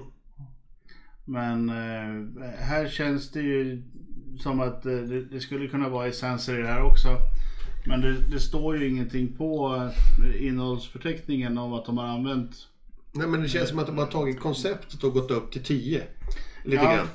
Men 1.29 1.69
eh, 1.69 2.49
här 2.59 2.87
känns 2.87 3.31
det 3.31 3.41
ju 3.41 3.83
som 4.39 4.59
att 4.59 4.85
eh, 4.85 4.91
det, 4.91 5.25
det 5.25 5.39
skulle 5.39 5.67
kunna 5.67 5.89
vara 5.89 6.07
essenser 6.07 6.59
i 6.59 6.61
det 6.61 6.67
här 6.67 6.81
också. 6.81 7.17
Men 7.85 8.01
det, 8.01 8.15
det 8.31 8.39
står 8.39 8.77
ju 8.77 8.89
ingenting 8.89 9.37
på 9.37 9.75
eh, 10.25 10.47
innehållsförteckningen 10.47 11.57
om 11.57 11.73
att 11.73 11.85
de 11.85 11.97
har 11.97 12.05
använt. 12.05 12.51
Nej 13.11 13.27
men 13.27 13.41
det 13.41 13.49
känns 13.49 13.69
som 13.69 13.79
att 13.79 13.85
de 13.85 13.97
har 13.97 14.05
tagit 14.05 14.39
konceptet 14.39 15.03
och 15.03 15.13
gått 15.13 15.31
upp 15.31 15.51
till 15.51 15.63
10. 15.63 16.03
Lite 16.63 16.83
Ja, 16.83 16.95
grann. 16.95 17.07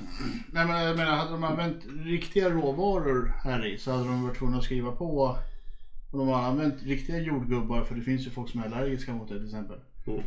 nej 0.52 0.66
men 0.66 0.82
jag 0.82 0.96
menar, 0.96 1.16
hade 1.16 1.30
de 1.30 1.44
använt 1.44 1.84
riktiga 2.04 2.50
råvaror 2.50 3.32
här 3.44 3.66
i 3.66 3.78
så 3.78 3.90
hade 3.90 4.04
de 4.04 4.22
varit 4.22 4.38
tvungna 4.38 4.58
att 4.58 4.64
skriva 4.64 4.92
på. 4.92 5.38
Och 6.10 6.18
de 6.18 6.28
har 6.28 6.42
använt 6.42 6.82
riktiga 6.82 7.18
jordgubbar 7.18 7.84
för 7.84 7.94
det 7.94 8.02
finns 8.02 8.26
ju 8.26 8.30
folk 8.30 8.50
som 8.50 8.60
är 8.62 8.66
allergiska 8.66 9.12
mot 9.14 9.28
det 9.28 9.34
till 9.34 9.44
exempel. 9.46 9.76
Mm. 10.06 10.22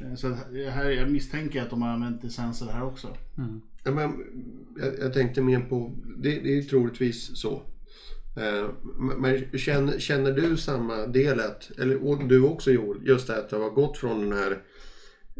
Eh, 0.00 0.14
Så 0.14 0.34
här, 0.70 0.90
jag 0.90 1.10
misstänker 1.10 1.62
att 1.62 1.70
de 1.70 1.82
har 1.82 1.88
använt 1.88 2.24
essenser 2.24 2.66
här 2.66 2.82
också. 2.84 3.08
Ja, 3.84 3.90
men, 3.90 4.24
jag, 4.78 4.98
jag 5.00 5.12
tänkte 5.12 5.40
mer 5.42 5.60
på, 5.60 5.92
det, 6.16 6.40
det 6.40 6.58
är 6.58 6.62
troligtvis 6.62 7.36
så. 7.36 7.62
Eh, 8.36 8.68
men- 9.18 9.58
känner, 9.58 9.98
känner 9.98 10.32
du 10.32 10.56
samma 10.56 11.06
del 11.06 11.40
att, 11.40 11.70
eller 11.78 12.04
och 12.06 12.24
du 12.28 12.42
också 12.42 12.70
Joel, 12.70 12.98
just 13.06 13.26
det 13.26 13.38
att 13.38 13.50
det 13.50 13.56
har 13.56 13.70
gått 13.70 13.98
från 13.98 14.20
den 14.30 14.38
här, 14.38 14.50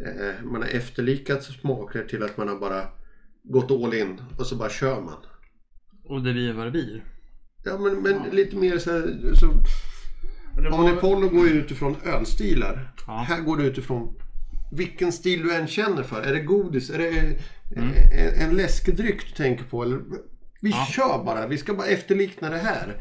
eh, 0.07 0.45
man 0.45 0.62
har 0.62 0.69
efterlikat 0.69 1.43
smaker 1.45 2.05
till 2.05 2.23
att 2.23 2.37
man 2.37 2.49
har 2.49 2.59
bara 2.59 2.83
gått 3.43 3.71
all 3.71 3.95
in 3.95 4.21
och 4.38 4.47
så 4.47 4.57
bara 4.57 4.71
kör 4.71 5.01
man. 5.01 5.17
Och 6.05 6.23
det 6.23 6.33
blir 6.33 6.53
vad 6.53 6.67
det 6.67 6.71
blir. 6.71 7.05
Ja 7.65 7.79
men, 7.79 8.03
men 8.03 8.31
lite 8.31 8.57
mer 8.57 8.79
så, 8.79 8.91
här, 8.91 9.33
så 9.35 9.47
det 10.62 10.69
var- 10.71 10.79
Omnipollo 10.79 11.29
går 11.29 11.49
ju 11.49 11.55
utifrån 11.55 11.97
ölstilar. 12.05 12.95
Ja. 13.07 13.25
Här 13.29 13.41
går 13.41 13.57
det 13.57 13.65
utifrån 13.67 14.15
vilken 14.72 15.12
stil 15.12 15.42
du 15.42 15.54
än 15.54 15.66
känner 15.66 16.02
för. 16.02 16.22
Är 16.22 16.32
det 16.32 16.40
godis? 16.40 16.90
Är 16.90 16.98
det 16.98 17.37
Mm. 17.76 17.88
en, 18.12 18.50
en 18.50 18.56
läskedryck 18.56 19.26
du 19.28 19.32
tänker 19.42 19.64
på? 19.64 19.82
Eller, 19.82 19.98
vi 20.62 20.70
Ja. 20.70 20.87
kör 20.90 21.24
bara. 21.24 21.46
Vi 21.46 21.58
ska 21.58 21.74
bara 21.74 21.87
efterlikna 21.87 22.50
det 22.50 22.58
här. 22.58 22.96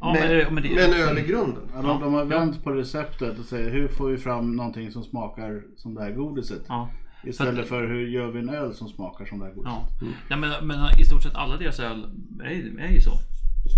Ja, 0.00 0.12
med, 0.12 0.44
men, 0.44 0.54
men 0.54 0.62
det, 0.62 0.70
med 0.74 0.84
en 0.84 0.92
öl 1.08 1.18
i 1.18 1.22
grunden. 1.22 1.62
Ja, 1.74 1.82
de, 1.82 2.00
de 2.00 2.14
har 2.14 2.24
vänt 2.24 2.64
på 2.64 2.70
receptet 2.70 3.38
och 3.38 3.44
säger 3.44 3.70
hur 3.70 3.88
får 3.88 4.08
vi 4.10 4.16
fram 4.18 4.56
någonting 4.56 4.90
som 4.90 5.02
smakar 5.04 5.62
som 5.76 5.94
det 5.94 6.02
här 6.02 6.10
godiset? 6.12 6.62
Ja. 6.68 6.90
Istället 7.24 7.68
för 7.68 7.86
hur 7.88 8.06
gör 8.08 8.30
vi 8.30 8.38
en 8.38 8.48
öl 8.48 8.74
som 8.74 8.88
smakar 8.88 9.24
som 9.24 9.38
det 9.38 9.44
här 9.44 9.52
godiset? 9.52 9.78
Ja. 10.00 10.06
ja 10.30 10.36
men, 10.36 10.66
men 10.66 11.00
i 11.00 11.04
stort 11.04 11.22
sett 11.22 11.34
alla 11.34 11.56
deras 11.56 11.80
öl 11.80 12.10
är, 12.44 12.50
ju- 12.50 12.78
är 12.80 12.92
ju 12.92 13.00
så. 13.00 13.12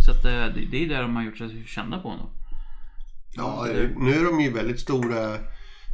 Så 0.06 0.10
att 0.10 0.24
eh, 0.24 0.30
det, 0.54 0.66
det 0.70 0.84
är 0.84 0.88
det 0.88 1.00
de 1.00 1.16
har 1.16 1.22
gjort 1.22 1.38
sig 1.38 1.64
kända 1.66 1.98
på 1.98 2.10
nu. 2.10 2.22
Ja, 3.36 3.66
nu 4.00 4.10
är 4.14 4.24
de 4.24 4.40
ju 4.40 4.52
väldigt 4.52 4.80
stora 4.80 5.36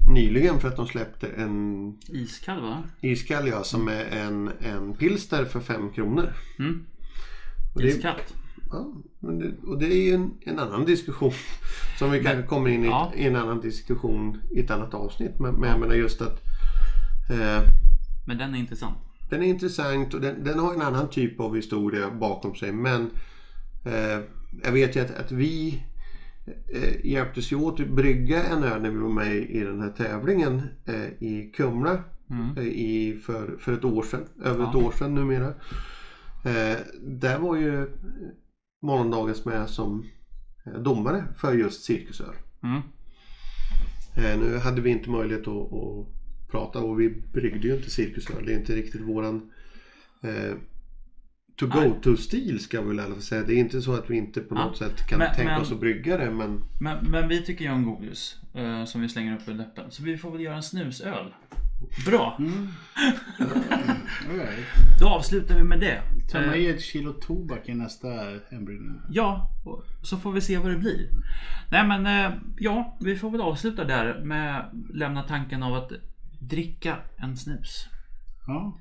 nyligen 0.08 0.60
för 0.60 0.68
att 0.68 0.76
de 0.76 0.86
släppte 0.86 1.26
en 1.28 1.92
Iskall 2.08 2.60
va? 2.60 2.82
iskall 3.00 3.48
ja, 3.48 3.64
som 3.64 3.88
är 3.88 4.04
en, 4.04 4.50
en 4.60 4.94
pilsner 4.94 5.44
för 5.44 5.60
5 5.60 5.92
kronor. 5.92 6.32
Mm. 6.58 6.86
Iskallt. 7.80 8.34
ja, 8.70 8.92
det, 9.20 9.68
och 9.68 9.78
det 9.78 9.86
är 9.86 10.02
ju 10.02 10.14
en, 10.14 10.30
en 10.40 10.58
annan 10.58 10.84
diskussion. 10.84 11.32
Som 11.98 12.10
vi 12.10 12.22
kanske 12.22 12.42
kommer 12.42 12.70
in 12.70 12.84
i, 12.84 12.86
ja. 12.86 13.12
i 13.16 13.26
en 13.26 13.36
annan 13.36 13.60
diskussion 13.60 14.40
i 14.50 14.60
ett 14.60 14.70
annat 14.70 14.94
avsnitt. 14.94 15.38
Men, 15.38 15.54
men 15.54 15.70
jag 15.70 15.80
menar 15.80 15.94
just 15.94 16.20
att 16.20 16.40
eh, 17.30 17.62
Men 18.26 18.38
den 18.38 18.54
är 18.54 18.58
intressant. 18.58 18.98
Den 19.30 19.42
är 19.42 19.46
intressant 19.46 20.14
och 20.14 20.20
den, 20.20 20.44
den 20.44 20.58
har 20.58 20.74
en 20.74 20.82
annan 20.82 21.10
typ 21.10 21.40
av 21.40 21.56
historia 21.56 22.10
bakom 22.10 22.54
sig. 22.54 22.72
Men 22.72 23.10
eh, 23.84 24.20
jag 24.62 24.72
vet 24.72 24.96
ju 24.96 25.00
att, 25.00 25.10
att 25.10 25.32
vi 25.32 25.82
eh, 26.74 27.06
hjälptes 27.06 27.52
ju 27.52 27.56
åt 27.56 27.80
att 27.80 27.88
brygga 27.88 28.42
en 28.44 28.62
öl 28.64 28.82
när 28.82 28.90
vi 28.90 28.96
var 28.98 29.08
med 29.08 29.36
i 29.36 29.60
den 29.60 29.80
här 29.80 29.90
tävlingen 29.90 30.62
eh, 30.84 31.04
i 31.22 31.52
Kumla 31.56 32.02
Mm. 32.30 32.56
eh, 32.58 32.64
i, 32.64 33.20
för, 33.26 33.56
för 33.58 33.72
ett 33.72 33.84
år 33.84 34.02
sedan. 34.02 34.24
Över 34.44 34.64
ett 34.64 34.70
Ja. 34.72 34.78
år 34.86 34.92
sedan 34.92 35.14
numera. 35.14 35.46
Eh, 36.44 36.76
där 37.02 37.38
var 37.38 37.56
ju 37.56 37.86
morgondagens 38.82 39.44
med 39.44 39.68
som 39.68 40.06
eh, 40.66 40.72
domare 40.82 41.24
för 41.36 41.54
just 41.54 41.84
cirkusöl. 41.84 42.34
Mm. 42.62 42.80
Eh, 44.16 44.38
nu 44.38 44.58
hade 44.58 44.80
vi 44.80 44.90
inte 44.90 45.10
möjlighet 45.10 45.48
att, 45.48 45.72
att 45.72 46.06
prata 46.50 46.78
och 46.80 47.00
vi 47.00 47.10
bryggde 47.32 47.68
ju 47.68 47.76
inte 47.76 47.90
cirkusöl. 47.90 48.46
Det 48.46 48.52
är 48.54 48.58
inte 48.58 48.72
riktigt 48.76 49.00
våran 49.00 49.50
eh, 50.22 50.54
to 51.56 51.66
Nej. 51.66 51.88
go 51.88 51.94
to 52.02 52.16
stil 52.16 52.60
ska 52.60 52.80
vi 52.82 52.88
väl 52.88 52.98
i 52.98 53.02
alla 53.02 53.12
fall 53.14 53.22
säga. 53.22 53.42
Det 53.42 53.52
är 53.54 53.56
inte 53.58 53.82
så 53.82 53.94
att 53.94 54.10
vi 54.10 54.16
inte 54.16 54.40
på 54.40 54.54
Ja. 54.54 54.64
något 54.64 54.76
sätt 54.78 55.06
kan 55.08 55.18
Men- 55.18 55.34
tänka 55.34 55.52
men- 55.52 55.60
oss 55.60 55.72
att 55.72 55.80
brygga 55.80 56.16
det 56.16 56.30
men 56.30 56.64
Men, 56.80 57.10
men 57.10 57.28
vi 57.28 57.42
tycker 57.42 57.64
ju 57.64 57.70
om 57.70 57.84
godis 57.84 58.36
eh, 58.54 58.84
som 58.84 59.00
vi 59.00 59.08
slänger 59.08 59.34
upp 59.36 59.48
i 59.48 59.52
läppen. 59.54 59.90
Så 59.90 60.02
vi 60.02 60.16
får 60.18 60.30
väl 60.30 60.40
göra 60.40 60.56
en 60.56 60.62
snusöl. 60.62 61.34
Bra! 62.06 62.36
Mm. 62.38 62.68
Då 65.00 65.08
avslutar 65.08 65.54
vi 65.54 65.64
med 65.64 65.80
det. 65.80 66.02
Ta 66.32 66.38
Eh, 66.38 66.46
med 66.50 66.60
i 66.60 66.66
ett 66.68 66.80
kilo 66.82 67.12
tobak 67.12 67.68
i 67.68 67.74
nästa 67.74 68.08
hembryggning. 68.50 69.00
Ja, 69.10 69.50
så 70.02 70.16
får 70.16 70.32
vi 70.32 70.40
se 70.40 70.58
vad 70.58 70.70
det 70.70 70.76
blir. 70.78 71.08
Nej 71.70 71.86
men 71.86 72.06
eh, 72.06 72.38
ja, 72.58 72.96
vi 73.00 73.16
får 73.16 73.30
väl 73.30 73.40
avsluta 73.40 73.84
där 73.84 74.20
med 74.24 74.70
lämna 74.94 75.22
tanken 75.22 75.62
av 75.62 75.74
att 75.74 75.92
dricka 76.40 76.96
en 77.16 77.36
snus. 77.36 77.86
Ja. 78.46 78.78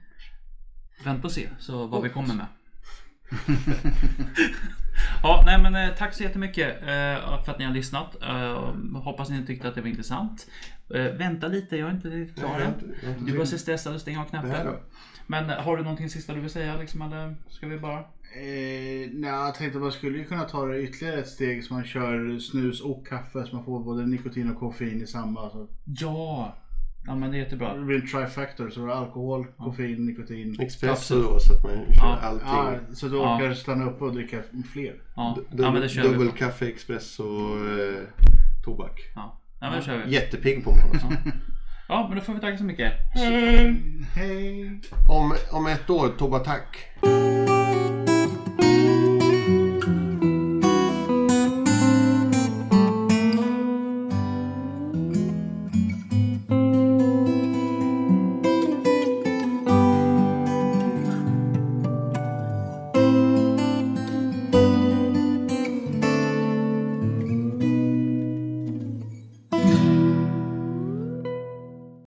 Vänta 1.06 1.28
och 1.28 1.32
se 1.32 1.50
så 1.60 1.88
vad 1.88 2.04
vi 2.04 2.10
kommer 2.10 2.36
med. 2.36 2.46
Ja, 5.24 5.44
nej 5.46 5.62
men 5.62 5.76
eh, 5.76 5.96
tack 5.98 6.14
så 6.14 6.24
jättemycket 6.24 6.82
eh, 6.82 7.44
för 7.44 7.52
att 7.52 7.60
ni 7.60 7.66
har 7.66 7.74
lyssnat. 7.74 8.16
Eh, 8.24 8.74
hoppas 9.04 9.30
ni 9.30 9.46
tyckte 9.46 9.68
att 9.68 9.76
det 9.76 9.82
var 9.82 9.88
intressant. 9.88 10.48
Eh, 10.96 11.04
vänta 11.04 11.48
lite, 11.48 11.78
jag 11.78 11.90
är 11.90 11.94
inte 11.94 12.08
riktigt 12.10 12.40
klar 12.40 12.60
än. 12.60 12.96
Du 13.26 13.32
börjar 13.32 13.46
se 13.46 13.58
stressad 13.58 13.96
och 13.96 14.02
stänga 14.02 14.22
av 14.22 14.26
knappen. 14.26 14.68
Men 15.28 15.50
eh, 15.50 15.56
har 15.56 15.78
du 15.78 15.84
någonting 15.84 16.10
sista 16.10 16.34
du 16.34 16.40
vill 16.40 16.50
säga 16.50 16.78
liksom, 16.78 17.02
eller 17.02 17.36
ska 17.50 17.68
vi 17.68 17.80
bara? 17.80 18.00
Eh, 18.00 19.10
nej, 19.14 19.30
jag 19.30 19.56
tänkte 19.56 19.80
man 19.80 19.92
skulle 19.92 20.18
ju 20.18 20.26
kunna 20.26 20.44
ta 20.44 20.66
det 20.66 20.82
ytterligare 20.82 21.20
ett 21.20 21.28
steg 21.28 21.64
så 21.64 21.74
man 21.74 21.84
kör 21.86 22.40
snus 22.40 22.82
och 22.82 23.08
kaffe 23.08 23.46
så 23.46 23.56
man 23.56 23.66
får 23.66 23.80
både 23.80 24.06
nikotin 24.06 24.52
och 24.52 24.60
koffein 24.60 25.02
i 25.02 25.08
samma. 25.08 25.50
Så 25.50 25.68
Ja! 25.86 26.56
Ja 27.08 27.16
men 27.16 27.32
det 27.32 27.38
är 27.38 27.40
jättebra. 27.40 27.74
det 27.74 27.86
blir 27.86 27.96
en 28.02 28.08
trifactor 28.08 28.70
så 28.70 28.80
det 28.86 28.92
är 28.92 28.96
alkohol, 28.96 29.46
koffein, 29.58 30.06
nikotin. 30.06 30.62
Espresso 30.62 31.22
då 31.22 31.40
så 31.40 31.54
att 31.54 31.64
man 31.64 31.72
kör 31.72 31.86
Ja. 32.06 32.18
allting. 32.22 32.48
Ja, 32.48 32.96
så 32.96 33.08
du 33.08 33.16
Ja. 33.18 33.36
orkar 33.36 33.54
stanna 33.54 33.86
upp 33.86 34.02
och 34.02 34.14
dricka 34.14 34.38
fler. 34.74 34.94
Ja, 35.16 35.38
D- 35.52 35.58
ja 35.64 35.72
men 35.72 35.82
det 35.82 35.90
kör 35.90 36.02
vi. 36.04 36.08
Dubbel 36.10 36.30
på. 36.30 36.36
kaffe, 36.38 36.66
espresso, 36.70 37.24
eh, 37.58 38.04
tobak. 38.66 39.00
Ja, 39.16 39.40
ja 39.60 39.70
men 39.70 39.80
det 39.80 39.86
kör 39.86 40.04
vi. 40.06 40.14
Jättepigg 40.14 40.64
på 40.64 40.72
morgonen. 40.72 41.18
Ja, 41.88 42.06
men 42.10 42.18
då 42.18 42.24
får 42.24 42.34
vi 42.34 42.40
tacka 42.40 42.58
så 42.58 42.64
mycket. 42.64 42.94
Hej! 44.16 44.82
Om, 45.10 45.34
om 45.52 45.68
ett 45.68 45.90
år, 45.90 46.10
Tobatack. 46.18 46.78